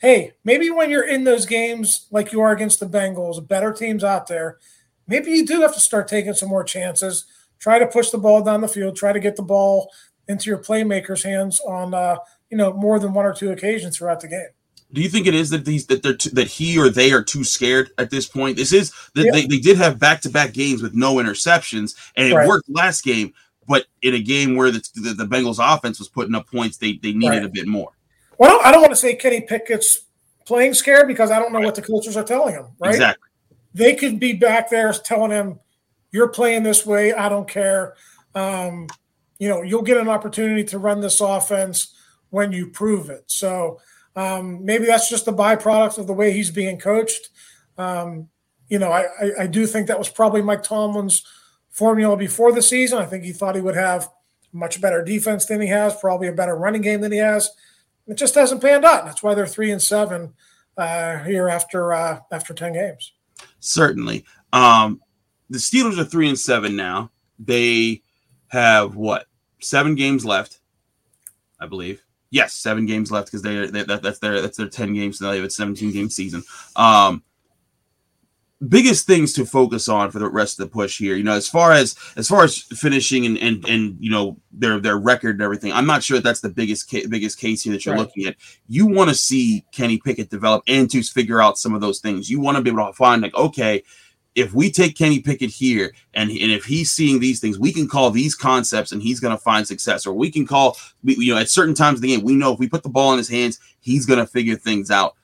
hey, 0.01 0.33
maybe 0.45 0.69
when 0.69 0.89
you're 0.89 1.07
in 1.07 1.25
those 1.25 1.45
games 1.45 2.07
like 2.11 2.31
you 2.31 2.39
are 2.41 2.53
against 2.53 2.79
the 2.79 2.85
Bengals, 2.85 3.45
better 3.45 3.73
teams 3.73 4.03
out 4.03 4.27
there, 4.27 4.59
maybe 5.07 5.31
you 5.31 5.45
do 5.45 5.61
have 5.61 5.73
to 5.73 5.81
start 5.81 6.07
taking 6.07 6.33
some 6.33 6.49
more 6.49 6.63
chances. 6.63 7.25
Try 7.59 7.79
to 7.79 7.87
push 7.87 8.09
the 8.09 8.17
ball 8.17 8.41
down 8.41 8.61
the 8.61 8.69
field. 8.69 8.95
Try 8.95 9.11
to 9.11 9.19
get 9.19 9.35
the 9.35 9.43
ball 9.43 9.91
into 10.29 10.49
your 10.49 10.59
playmakers' 10.59 11.23
hands 11.23 11.59
on 11.59 11.93
uh, 11.93 12.17
you 12.49 12.57
know 12.57 12.71
more 12.71 12.99
than 12.99 13.13
one 13.13 13.25
or 13.25 13.33
two 13.33 13.51
occasions 13.51 13.97
throughout 13.97 14.21
the 14.21 14.29
game. 14.29 14.47
Do 14.91 15.01
you 15.01 15.09
think 15.09 15.27
it 15.27 15.35
is 15.35 15.51
that 15.51 15.65
these 15.65 15.85
that 15.87 16.01
they're 16.01 16.15
too, 16.15 16.31
that 16.31 16.47
he 16.47 16.79
or 16.79 16.89
they 16.89 17.11
are 17.11 17.23
too 17.23 17.43
scared 17.43 17.91
at 17.97 18.09
this 18.09 18.27
point? 18.27 18.57
This 18.57 18.73
is 18.73 18.91
that 19.13 19.25
yeah. 19.25 19.31
they, 19.31 19.45
they 19.45 19.59
did 19.59 19.77
have 19.77 19.99
back 19.99 20.21
to 20.21 20.29
back 20.29 20.53
games 20.53 20.81
with 20.81 20.95
no 20.95 21.15
interceptions, 21.15 21.95
and 22.15 22.27
it 22.27 22.33
right. 22.33 22.47
worked 22.47 22.69
last 22.69 23.03
game. 23.03 23.33
But 23.67 23.85
in 24.01 24.15
a 24.15 24.19
game 24.19 24.55
where 24.55 24.71
the, 24.71 24.81
the, 24.95 25.13
the, 25.13 25.25
Bengals 25.25 25.59
offense 25.61 25.99
was 25.99 26.09
putting 26.09 26.33
up 26.33 26.49
points, 26.49 26.77
they 26.77 26.93
they 26.93 27.13
needed 27.13 27.37
right. 27.37 27.45
a 27.45 27.49
bit 27.49 27.67
more. 27.67 27.91
Well, 28.39 28.59
I 28.63 28.71
don't 28.71 28.81
want 28.81 28.93
to 28.93 28.97
say 28.97 29.15
Kenny 29.15 29.41
Pickett's 29.41 30.05
playing 30.45 30.73
scared 30.73 31.07
because 31.07 31.29
I 31.29 31.37
don't 31.37 31.51
know 31.51 31.59
right. 31.59 31.65
what 31.65 31.75
the 31.75 31.83
coaches 31.83 32.17
are 32.17 32.23
telling 32.23 32.55
him. 32.55 32.65
Right? 32.79 32.95
Exactly. 32.95 33.29
They 33.75 33.93
could 33.93 34.19
be 34.19 34.33
back 34.33 34.71
there 34.71 34.91
telling 34.93 35.29
him, 35.29 35.59
"You're 36.11 36.29
playing 36.29 36.63
this 36.63 36.83
way. 36.83 37.13
I 37.13 37.29
don't 37.29 37.47
care." 37.47 37.93
Um, 38.33 38.87
you 39.37 39.49
know, 39.49 39.61
you'll 39.61 39.83
get 39.83 39.97
an 39.97 40.09
opportunity 40.09 40.63
to 40.63 40.79
run 40.79 40.99
this 40.99 41.21
offense 41.21 41.93
when 42.31 42.51
you 42.51 42.67
prove 42.67 43.09
it. 43.09 43.23
So 43.27 43.79
um, 44.15 44.63
maybe 44.65 44.85
that's 44.85 45.09
just 45.09 45.25
the 45.25 45.33
byproduct 45.33 45.97
of 45.97 46.07
the 46.07 46.13
way 46.13 46.31
he's 46.31 46.51
being 46.51 46.79
coached. 46.79 47.29
Um, 47.77 48.29
you 48.67 48.79
know, 48.79 48.91
I, 48.91 49.03
I, 49.21 49.31
I, 49.41 49.47
do 49.47 49.65
think 49.65 49.87
that 49.87 49.97
was 49.97 50.09
probably 50.09 50.41
Mike 50.41 50.63
Tomlin's 50.63 51.23
formula 51.69 52.17
before 52.17 52.51
the 52.51 52.61
season. 52.61 52.99
I 52.99 53.05
think 53.05 53.23
he 53.23 53.31
thought 53.31 53.55
he 53.55 53.61
would 53.61 53.75
have 53.75 54.09
much 54.51 54.81
better 54.81 55.03
defense 55.03 55.45
than 55.45 55.61
he 55.61 55.67
has, 55.67 55.95
probably 55.95 56.27
a 56.27 56.33
better 56.33 56.55
running 56.55 56.81
game 56.81 57.01
than 57.01 57.11
he 57.11 57.19
has. 57.19 57.49
It 58.07 58.17
just 58.17 58.35
hasn't 58.35 58.61
panned 58.61 58.85
out. 58.85 59.05
That's 59.05 59.23
why 59.23 59.33
they're 59.33 59.47
three 59.47 59.71
and 59.71 59.81
seven 59.81 60.33
uh, 60.77 61.19
here 61.19 61.47
after 61.47 61.93
uh, 61.93 62.19
after 62.31 62.53
ten 62.53 62.73
games. 62.73 63.13
Certainly, 63.59 64.25
um, 64.51 65.01
the 65.49 65.59
Steelers 65.59 65.99
are 65.99 66.05
three 66.05 66.27
and 66.27 66.39
seven 66.39 66.75
now. 66.75 67.11
They 67.37 68.01
have 68.47 68.95
what 68.95 69.27
seven 69.61 69.95
games 69.95 70.25
left, 70.25 70.59
I 71.59 71.67
believe. 71.67 72.03
Yes, 72.31 72.53
seven 72.53 72.85
games 72.85 73.11
left 73.11 73.27
because 73.27 73.41
they, 73.41 73.65
they 73.67 73.83
that, 73.83 74.03
that's 74.03 74.19
their 74.19 74.41
that's 74.41 74.57
their 74.57 74.69
ten 74.69 74.93
games. 74.93 75.19
So 75.19 75.25
now 75.25 75.31
they 75.31 75.37
have 75.37 75.47
a 75.47 75.49
seventeen 75.49 75.91
game 75.91 76.09
season. 76.09 76.43
Um, 76.75 77.23
biggest 78.67 79.07
things 79.07 79.33
to 79.33 79.45
focus 79.45 79.87
on 79.87 80.11
for 80.11 80.19
the 80.19 80.29
rest 80.29 80.59
of 80.59 80.65
the 80.67 80.71
push 80.71 80.97
here. 80.97 81.15
You 81.15 81.23
know, 81.23 81.33
as 81.33 81.47
far 81.47 81.71
as 81.71 81.95
as 82.15 82.27
far 82.27 82.43
as 82.43 82.57
finishing 82.57 83.25
and 83.25 83.37
and 83.37 83.67
and 83.67 83.97
you 83.99 84.11
know 84.11 84.37
their 84.51 84.79
their 84.79 84.97
record 84.97 85.35
and 85.35 85.41
everything. 85.41 85.71
I'm 85.71 85.85
not 85.85 86.03
sure 86.03 86.17
that 86.17 86.23
that's 86.23 86.41
the 86.41 86.49
biggest 86.49 86.89
ca- 86.89 87.07
biggest 87.07 87.39
case 87.39 87.63
here 87.63 87.73
that 87.73 87.85
you're 87.85 87.95
right. 87.95 88.01
looking 88.01 88.25
at. 88.25 88.35
You 88.67 88.87
want 88.87 89.09
to 89.09 89.15
see 89.15 89.65
Kenny 89.71 89.97
Pickett 89.97 90.29
develop 90.29 90.63
and 90.67 90.89
to 90.91 91.01
figure 91.01 91.41
out 91.41 91.57
some 91.57 91.73
of 91.73 91.81
those 91.81 91.99
things. 91.99 92.29
You 92.29 92.39
want 92.39 92.57
to 92.57 92.63
be 92.63 92.69
able 92.69 92.85
to 92.85 92.93
find 92.93 93.21
like 93.21 93.35
okay 93.35 93.83
if 94.35 94.53
we 94.53 94.71
take 94.71 94.97
Kenny 94.97 95.19
Pickett 95.19 95.49
here 95.49 95.93
and, 96.13 96.29
and 96.29 96.51
if 96.51 96.63
he's 96.63 96.91
seeing 96.91 97.19
these 97.19 97.39
things, 97.39 97.59
we 97.59 97.73
can 97.73 97.87
call 97.87 98.11
these 98.11 98.35
concepts 98.35 98.91
and 98.91 99.01
he's 99.01 99.19
going 99.19 99.35
to 99.35 99.41
find 99.41 99.67
success. 99.67 100.05
Or 100.05 100.13
we 100.13 100.31
can 100.31 100.45
call, 100.45 100.77
you 101.03 101.33
know, 101.33 101.39
at 101.39 101.49
certain 101.49 101.75
times 101.75 101.97
of 101.97 102.01
the 102.01 102.09
game, 102.09 102.23
we 102.23 102.35
know 102.35 102.53
if 102.53 102.59
we 102.59 102.69
put 102.69 102.83
the 102.83 102.89
ball 102.89 103.11
in 103.11 103.17
his 103.17 103.29
hands, 103.29 103.59
he's 103.79 104.05
going 104.05 104.19
to 104.19 104.27
figure 104.27 104.55
things 104.55 104.91
out. 104.91 105.15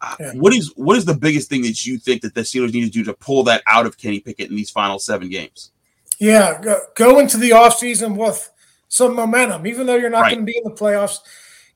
Uh, 0.00 0.14
yeah. 0.20 0.32
What 0.34 0.54
is 0.54 0.72
what 0.76 0.96
is 0.96 1.06
the 1.06 1.16
biggest 1.16 1.48
thing 1.48 1.62
that 1.62 1.86
you 1.86 1.98
think 1.98 2.22
that 2.22 2.34
the 2.34 2.42
Steelers 2.42 2.72
need 2.72 2.84
to 2.84 2.90
do 2.90 3.02
to 3.04 3.14
pull 3.14 3.42
that 3.44 3.62
out 3.66 3.86
of 3.86 3.96
Kenny 3.96 4.20
Pickett 4.20 4.50
in 4.50 4.56
these 4.56 4.70
final 4.70 4.98
seven 4.98 5.28
games? 5.30 5.72
Yeah, 6.18 6.60
go, 6.60 6.80
go 6.94 7.18
into 7.18 7.38
the 7.38 7.50
offseason 7.50 8.16
with 8.16 8.50
some 8.88 9.14
momentum, 9.14 9.66
even 9.66 9.86
though 9.86 9.96
you're 9.96 10.10
not 10.10 10.22
right. 10.22 10.34
going 10.34 10.46
to 10.46 10.52
be 10.52 10.56
in 10.56 10.64
the 10.64 10.70
playoffs. 10.70 11.18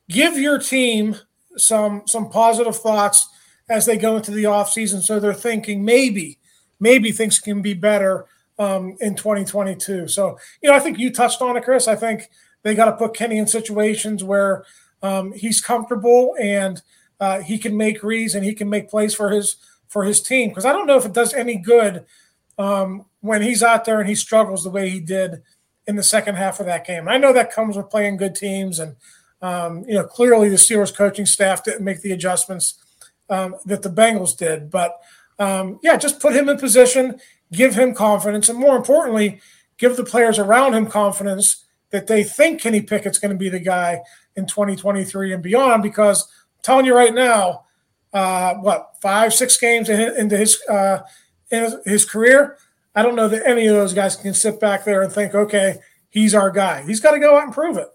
Give 0.08 0.38
your 0.38 0.58
team 0.58 1.16
some 1.56 2.02
some 2.06 2.28
positive 2.28 2.76
thoughts 2.76 3.26
as 3.70 3.86
they 3.86 3.96
go 3.96 4.16
into 4.16 4.32
the 4.32 4.44
offseason 4.44 5.00
so 5.00 5.18
they're 5.18 5.32
thinking 5.32 5.84
maybe 5.84 6.39
maybe 6.80 7.12
things 7.12 7.38
can 7.38 7.62
be 7.62 7.74
better 7.74 8.26
um, 8.58 8.96
in 9.00 9.14
2022. 9.14 10.08
So, 10.08 10.38
you 10.62 10.68
know, 10.68 10.76
I 10.76 10.80
think 10.80 10.98
you 10.98 11.12
touched 11.12 11.40
on 11.40 11.56
it, 11.56 11.64
Chris. 11.64 11.86
I 11.88 11.96
think 11.96 12.30
they 12.62 12.74
got 12.74 12.86
to 12.86 12.96
put 12.96 13.14
Kenny 13.14 13.38
in 13.38 13.46
situations 13.46 14.24
where 14.24 14.64
um, 15.02 15.32
he's 15.32 15.60
comfortable 15.60 16.34
and 16.40 16.82
uh, 17.20 17.40
he 17.40 17.58
can 17.58 17.76
make 17.76 18.02
reads 18.02 18.34
and 18.34 18.44
he 18.44 18.54
can 18.54 18.68
make 18.68 18.90
plays 18.90 19.14
for 19.14 19.30
his 19.30 19.56
for 19.88 20.04
his 20.04 20.20
team. 20.20 20.48
Because 20.48 20.64
I 20.64 20.72
don't 20.72 20.86
know 20.86 20.96
if 20.96 21.06
it 21.06 21.12
does 21.12 21.34
any 21.34 21.56
good 21.56 22.04
um, 22.58 23.06
when 23.20 23.42
he's 23.42 23.62
out 23.62 23.84
there 23.84 24.00
and 24.00 24.08
he 24.08 24.14
struggles 24.14 24.64
the 24.64 24.70
way 24.70 24.90
he 24.90 25.00
did 25.00 25.42
in 25.86 25.96
the 25.96 26.02
second 26.02 26.36
half 26.36 26.60
of 26.60 26.66
that 26.66 26.86
game. 26.86 27.08
I 27.08 27.18
know 27.18 27.32
that 27.32 27.52
comes 27.52 27.76
with 27.76 27.90
playing 27.90 28.18
good 28.18 28.34
teams, 28.34 28.78
and 28.78 28.96
um, 29.42 29.84
you 29.88 29.94
know 29.94 30.04
clearly 30.04 30.48
the 30.48 30.56
Steelers 30.56 30.94
coaching 30.94 31.26
staff 31.26 31.64
didn't 31.64 31.84
make 31.84 32.02
the 32.02 32.12
adjustments 32.12 32.74
um, 33.28 33.56
that 33.64 33.82
the 33.82 33.90
Bengals 33.90 34.36
did, 34.36 34.70
but 34.70 35.00
um, 35.40 35.80
yeah, 35.82 35.96
just 35.96 36.20
put 36.20 36.36
him 36.36 36.48
in 36.48 36.58
position, 36.58 37.18
give 37.50 37.74
him 37.74 37.94
confidence, 37.94 38.48
and 38.48 38.58
more 38.58 38.76
importantly, 38.76 39.40
give 39.78 39.96
the 39.96 40.04
players 40.04 40.38
around 40.38 40.74
him 40.74 40.86
confidence 40.86 41.64
that 41.90 42.06
they 42.06 42.22
think 42.22 42.60
Kenny 42.60 42.82
Pickett's 42.82 43.18
going 43.18 43.32
to 43.32 43.38
be 43.38 43.48
the 43.48 43.58
guy 43.58 44.02
in 44.36 44.46
2023 44.46 45.32
and 45.32 45.42
beyond. 45.42 45.82
Because 45.82 46.22
I'm 46.22 46.62
telling 46.62 46.86
you 46.86 46.94
right 46.94 47.14
now, 47.14 47.64
uh, 48.12 48.54
what 48.56 48.96
five, 49.00 49.32
six 49.32 49.56
games 49.56 49.88
into 49.88 50.36
his 50.36 50.60
uh, 50.68 51.00
in 51.50 51.80
his 51.84 52.04
career, 52.04 52.58
I 52.94 53.02
don't 53.02 53.16
know 53.16 53.28
that 53.28 53.46
any 53.46 53.66
of 53.66 53.74
those 53.74 53.94
guys 53.94 54.16
can 54.16 54.34
sit 54.34 54.60
back 54.60 54.84
there 54.84 55.02
and 55.02 55.10
think, 55.12 55.34
okay, 55.34 55.78
he's 56.10 56.34
our 56.34 56.50
guy. 56.50 56.82
He's 56.82 57.00
got 57.00 57.12
to 57.12 57.18
go 57.18 57.36
out 57.36 57.44
and 57.44 57.52
prove 57.52 57.78
it. 57.78 57.88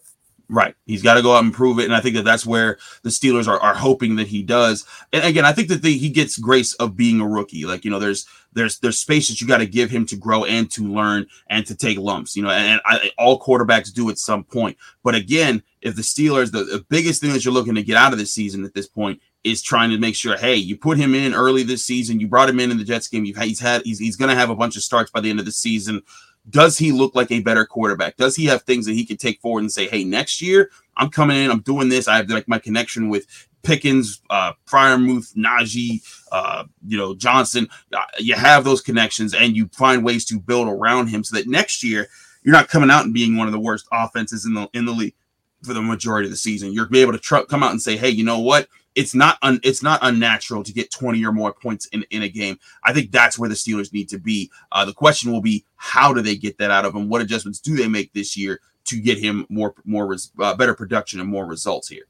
Right. 0.48 0.76
He's 0.86 1.02
got 1.02 1.16
to 1.16 1.24
go 1.24 1.36
out 1.36 1.44
and 1.44 1.54
prove 1.54 1.80
it. 1.80 1.86
And 1.86 1.96
I 1.96 2.02
think 2.02 2.16
that 2.16 2.24
that's 2.24 2.46
where 2.46 2.78
the 3.02 3.10
Steelers 3.10 3.48
are, 3.48 3.60
are 3.60 3.74
hoping 3.74 4.18
that 4.18 4.28
he 4.28 4.44
does. 4.44 4.86
And 5.12 5.24
again, 5.24 5.44
I 5.44 5.52
think 5.52 5.70
that 5.70 5.82
the, 5.82 5.98
he 5.98 6.10
gets 6.10 6.38
grace 6.38 6.74
of 6.76 6.96
being 6.96 7.20
a 7.20 7.28
rookie. 7.28 7.66
Like, 7.66 7.84
you 7.84 7.90
know, 7.90 7.98
there's, 7.98 8.28
there's, 8.54 8.78
there's 8.80 9.00
space 9.00 9.28
that 9.28 9.42
you 9.42 9.48
got 9.48 9.58
to 9.58 9.66
give 9.66 9.90
him 9.90 10.06
to 10.06 10.16
grow 10.16 10.46
and 10.46 10.70
to 10.72 10.84
learn 10.84 11.26
and 11.48 11.66
to 11.66 11.76
take 11.76 11.98
lumps, 11.98 12.36
you 12.36 12.44
know, 12.44 12.52
and, 12.52 12.74
and 12.74 12.82
I, 12.86 13.12
all 13.18 13.40
quarterbacks 13.40 13.92
do 13.92 14.10
at 14.12 14.20
some 14.20 14.44
point. 14.44 14.78
But 15.04 15.16
again, 15.16 15.64
if 15.82 15.96
the 15.96 16.04
Steelers, 16.04 16.52
the, 16.52 16.64
the 16.64 16.86
biggest 16.90 17.22
thing 17.22 17.34
that 17.34 17.44
you're 17.44 17.54
looking 17.54 17.76
to 17.76 17.84
get 17.84 17.98
out 17.98 18.14
of 18.14 18.20
this 18.20 18.34
season 18.34 18.64
at 18.66 18.74
this 18.76 18.88
point 18.88 19.20
is 19.44 19.62
trying 19.62 19.90
to 19.90 19.98
make 19.98 20.16
sure, 20.16 20.38
hey, 20.38 20.56
you 20.56 20.78
put 20.78 20.98
him 20.98 21.14
in 21.16 21.34
early 21.34 21.64
this 21.64 21.84
season, 21.84 22.20
you 22.20 22.28
brought 22.28 22.50
him 22.50 22.60
in 22.60 22.72
in 22.72 22.78
the 22.78 22.84
Jets 22.84 23.08
game, 23.08 23.26
you've 23.26 23.38
he's 23.38 23.60
had 23.60 23.82
he's, 23.84 24.00
he's 24.00 24.16
going 24.16 24.30
to 24.30 24.36
have 24.36 24.50
a 24.50 24.56
bunch 24.56 24.76
of 24.76 24.84
starts 24.84 25.12
by 25.12 25.22
the 25.22 25.30
end 25.30 25.40
of 25.40 25.46
the 25.46 25.52
season. 25.52 26.02
Does 26.50 26.78
he 26.78 26.92
look 26.92 27.16
like 27.16 27.32
a 27.32 27.40
better 27.40 27.66
quarterback? 27.66 28.18
Does 28.18 28.36
he 28.36 28.46
have 28.46 28.64
things 28.64 28.86
that 28.86 28.94
he 28.94 29.06
can 29.06 29.18
take 29.18 29.42
forward 29.42 29.62
and 29.62 29.72
say, 29.72 29.88
hey, 29.88 30.04
next 30.04 30.42
year 30.42 30.70
I'm 30.98 31.10
coming 31.10 31.38
in, 31.38 31.52
I'm 31.52 31.62
doing 31.62 31.90
this. 31.90 32.08
I 32.08 32.18
have 32.18 32.30
like 32.30 32.48
my 32.48 32.60
connection 32.60 33.10
with 33.10 33.26
Pickens, 33.64 34.22
uh, 34.30 34.54
Freiermuth, 34.68 35.36
Najee, 35.36 36.04
uh, 36.32 36.66
you 36.88 36.98
know, 36.98 37.16
Johnson. 37.16 37.68
Uh, 37.92 38.04
you 38.20 38.36
have 38.36 38.64
those 38.64 38.82
connections 38.82 39.34
and 39.34 39.56
you 39.56 39.68
find 39.74 40.06
ways 40.06 40.24
to 40.26 40.40
build 40.40 40.68
around 40.68 41.08
him 41.08 41.24
so 41.24 41.36
that 41.36 41.48
next 41.48 41.84
year 41.84 42.08
you're 42.44 42.54
not 42.54 42.70
coming 42.70 42.92
out 42.92 43.06
and 43.06 43.14
being 43.14 43.36
one 43.36 43.48
of 43.48 43.54
the 43.54 43.60
worst 43.60 43.88
offenses 43.92 44.46
in 44.46 44.54
the 44.54 44.70
in 44.74 44.86
the 44.86 44.92
league 44.92 45.16
for 45.64 45.74
the 45.74 45.82
majority 45.82 46.28
of 46.28 46.32
the 46.32 46.38
season. 46.38 46.72
You're 46.72 46.86
be 46.86 47.02
able 47.02 47.14
to 47.14 47.18
tr- 47.18 47.40
come 47.40 47.64
out 47.64 47.72
and 47.72 47.82
say, 47.82 47.98
hey, 47.98 48.10
you 48.10 48.24
know 48.24 48.40
what? 48.40 48.68
It's 48.96 49.14
not 49.14 49.38
un- 49.42 49.60
it's 49.64 49.84
not 49.84 50.00
unnatural 50.02 50.64
to 50.64 50.74
get 50.74 50.92
20 50.92 51.24
or 51.26 51.32
more 51.32 51.54
points 51.54 51.86
in, 51.88 52.04
in 52.12 52.24
a 52.24 52.30
game. 52.30 52.58
I 52.84 52.94
think 52.94 53.12
that's 53.12 53.38
where 53.38 53.50
the 53.50 53.56
Steelers 53.56 53.92
need 53.94 54.10
to 54.10 54.18
be. 54.18 54.50
Uh, 54.72 54.86
the 54.86 54.94
question 54.94 55.32
will 55.32 55.42
be, 55.42 55.66
how 55.76 56.14
do 56.14 56.22
they 56.22 56.36
get 56.36 56.58
that 56.58 56.72
out 56.72 56.86
of 56.86 56.96
him? 56.96 57.10
What 57.10 57.22
adjustments 57.22 57.60
do 57.60 57.76
they 57.76 57.88
make 57.88 58.14
this 58.14 58.38
year 58.38 58.62
to 58.86 59.00
get 59.00 59.18
him 59.18 59.46
more 59.50 59.74
more 59.86 60.08
res- 60.08 60.32
uh, 60.40 60.56
better 60.56 60.74
production 60.74 61.20
and 61.20 61.30
more 61.30 61.46
results 61.46 61.88
here? 61.88 62.06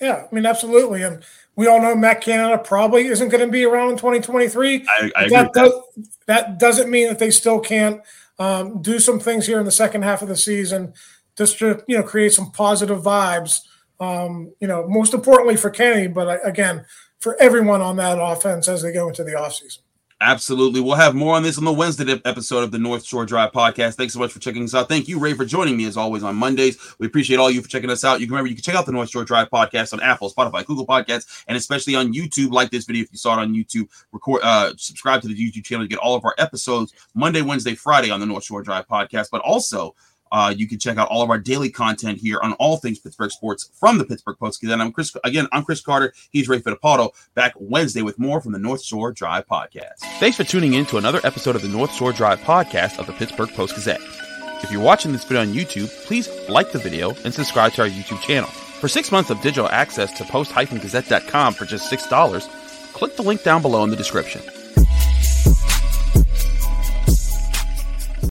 Yeah, 0.00 0.26
I 0.30 0.34
mean, 0.34 0.46
absolutely. 0.46 1.02
And 1.02 1.22
we 1.56 1.66
all 1.66 1.80
know 1.80 1.94
Matt 1.94 2.22
Canada 2.22 2.56
probably 2.56 3.06
isn't 3.06 3.28
going 3.28 3.44
to 3.44 3.52
be 3.52 3.64
around 3.64 3.90
in 3.90 3.96
2023. 3.96 4.86
I, 4.88 5.12
I 5.14 5.28
that, 5.28 5.52
does, 5.52 5.72
that 6.26 6.58
doesn't 6.58 6.90
mean 6.90 7.08
that 7.08 7.18
they 7.18 7.30
still 7.30 7.60
can't 7.60 8.00
um, 8.38 8.80
do 8.80 8.98
some 8.98 9.20
things 9.20 9.46
here 9.46 9.58
in 9.58 9.66
the 9.66 9.70
second 9.70 10.02
half 10.02 10.22
of 10.22 10.28
the 10.28 10.36
season 10.36 10.94
just 11.36 11.58
to 11.58 11.82
you 11.86 11.96
know 11.96 12.02
create 12.02 12.32
some 12.32 12.50
positive 12.50 13.02
vibes. 13.02 13.60
Um, 14.00 14.52
you 14.60 14.66
know, 14.66 14.88
most 14.88 15.12
importantly 15.14 15.56
for 15.56 15.70
Kenny, 15.70 16.08
but 16.08 16.40
again 16.46 16.86
for 17.20 17.36
everyone 17.40 17.82
on 17.82 17.96
that 17.96 18.18
offense 18.20 18.66
as 18.66 18.82
they 18.82 18.92
go 18.92 19.08
into 19.08 19.22
the 19.22 19.32
offseason. 19.32 19.78
Absolutely. 20.22 20.82
We'll 20.82 20.96
have 20.96 21.14
more 21.14 21.34
on 21.34 21.42
this 21.42 21.56
on 21.56 21.64
the 21.64 21.72
Wednesday 21.72 22.20
episode 22.26 22.62
of 22.62 22.70
the 22.70 22.78
North 22.78 23.06
Shore 23.06 23.24
Drive 23.24 23.52
podcast. 23.52 23.94
Thanks 23.94 24.12
so 24.12 24.18
much 24.18 24.30
for 24.30 24.38
checking 24.38 24.62
us 24.64 24.74
out. 24.74 24.86
Thank 24.86 25.08
you, 25.08 25.18
Ray, 25.18 25.32
for 25.32 25.46
joining 25.46 25.78
me 25.78 25.86
as 25.86 25.96
always 25.96 26.22
on 26.22 26.36
Mondays. 26.36 26.76
We 26.98 27.06
appreciate 27.06 27.38
all 27.38 27.50
you 27.50 27.62
for 27.62 27.68
checking 27.70 27.88
us 27.88 28.04
out. 28.04 28.20
You 28.20 28.26
can 28.26 28.34
remember 28.34 28.50
you 28.50 28.54
can 28.54 28.62
check 28.62 28.74
out 28.74 28.84
the 28.84 28.92
North 28.92 29.08
Shore 29.08 29.24
Drive 29.24 29.48
podcast 29.48 29.94
on 29.94 30.02
Apple, 30.02 30.30
Spotify, 30.30 30.66
Google 30.66 30.86
Podcasts, 30.86 31.42
and 31.48 31.56
especially 31.56 31.94
on 31.94 32.12
YouTube. 32.12 32.52
Like 32.52 32.70
this 32.70 32.84
video 32.84 33.02
if 33.02 33.12
you 33.12 33.16
saw 33.16 33.38
it 33.38 33.40
on 33.40 33.54
YouTube. 33.54 33.88
Record, 34.12 34.42
uh, 34.44 34.74
subscribe 34.76 35.22
to 35.22 35.28
the 35.28 35.34
YouTube 35.34 35.64
channel 35.64 35.86
to 35.86 35.88
get 35.88 35.98
all 35.98 36.14
of 36.14 36.24
our 36.26 36.34
episodes 36.36 36.92
Monday, 37.14 37.40
Wednesday, 37.40 37.74
Friday 37.74 38.10
on 38.10 38.20
the 38.20 38.26
North 38.26 38.44
Shore 38.44 38.62
Drive 38.62 38.86
podcast. 38.88 39.28
But 39.32 39.40
also 39.40 39.94
uh, 40.32 40.54
you 40.56 40.68
can 40.68 40.78
check 40.78 40.98
out 40.98 41.08
all 41.08 41.22
of 41.22 41.30
our 41.30 41.38
daily 41.38 41.70
content 41.70 42.18
here 42.18 42.38
on 42.42 42.52
all 42.54 42.76
things 42.76 42.98
Pittsburgh 42.98 43.30
sports 43.30 43.70
from 43.78 43.98
the 43.98 44.04
Pittsburgh 44.04 44.38
Post 44.38 44.60
Gazette. 44.60 44.80
I'm 44.80 44.92
Chris. 44.92 45.14
Again, 45.24 45.46
I'm 45.52 45.64
Chris 45.64 45.80
Carter. 45.80 46.12
He's 46.30 46.48
Ray 46.48 46.60
Fittipaldo. 46.60 47.12
Back 47.34 47.54
Wednesday 47.56 48.02
with 48.02 48.18
more 48.18 48.40
from 48.40 48.52
the 48.52 48.58
North 48.58 48.82
Shore 48.82 49.12
Drive 49.12 49.46
podcast. 49.46 49.98
Thanks 50.18 50.36
for 50.36 50.44
tuning 50.44 50.74
in 50.74 50.86
to 50.86 50.98
another 50.98 51.20
episode 51.24 51.56
of 51.56 51.62
the 51.62 51.68
North 51.68 51.92
Shore 51.92 52.12
Drive 52.12 52.40
podcast 52.40 52.98
of 52.98 53.06
the 53.06 53.12
Pittsburgh 53.12 53.50
Post 53.50 53.74
Gazette. 53.74 54.00
If 54.62 54.70
you're 54.70 54.82
watching 54.82 55.12
this 55.12 55.24
video 55.24 55.40
on 55.40 55.54
YouTube, 55.54 55.88
please 56.04 56.28
like 56.48 56.72
the 56.72 56.78
video 56.78 57.14
and 57.24 57.32
subscribe 57.32 57.72
to 57.72 57.82
our 57.82 57.88
YouTube 57.88 58.20
channel. 58.20 58.48
For 58.48 58.88
six 58.88 59.10
months 59.10 59.30
of 59.30 59.40
digital 59.40 59.68
access 59.68 60.12
to 60.18 60.24
post-gazette.com 60.24 61.54
for 61.54 61.64
just 61.64 61.90
$6, 61.90 62.92
click 62.92 63.16
the 63.16 63.22
link 63.22 63.42
down 63.42 63.62
below 63.62 63.84
in 63.84 63.90
the 63.90 63.96
description. 63.96 64.42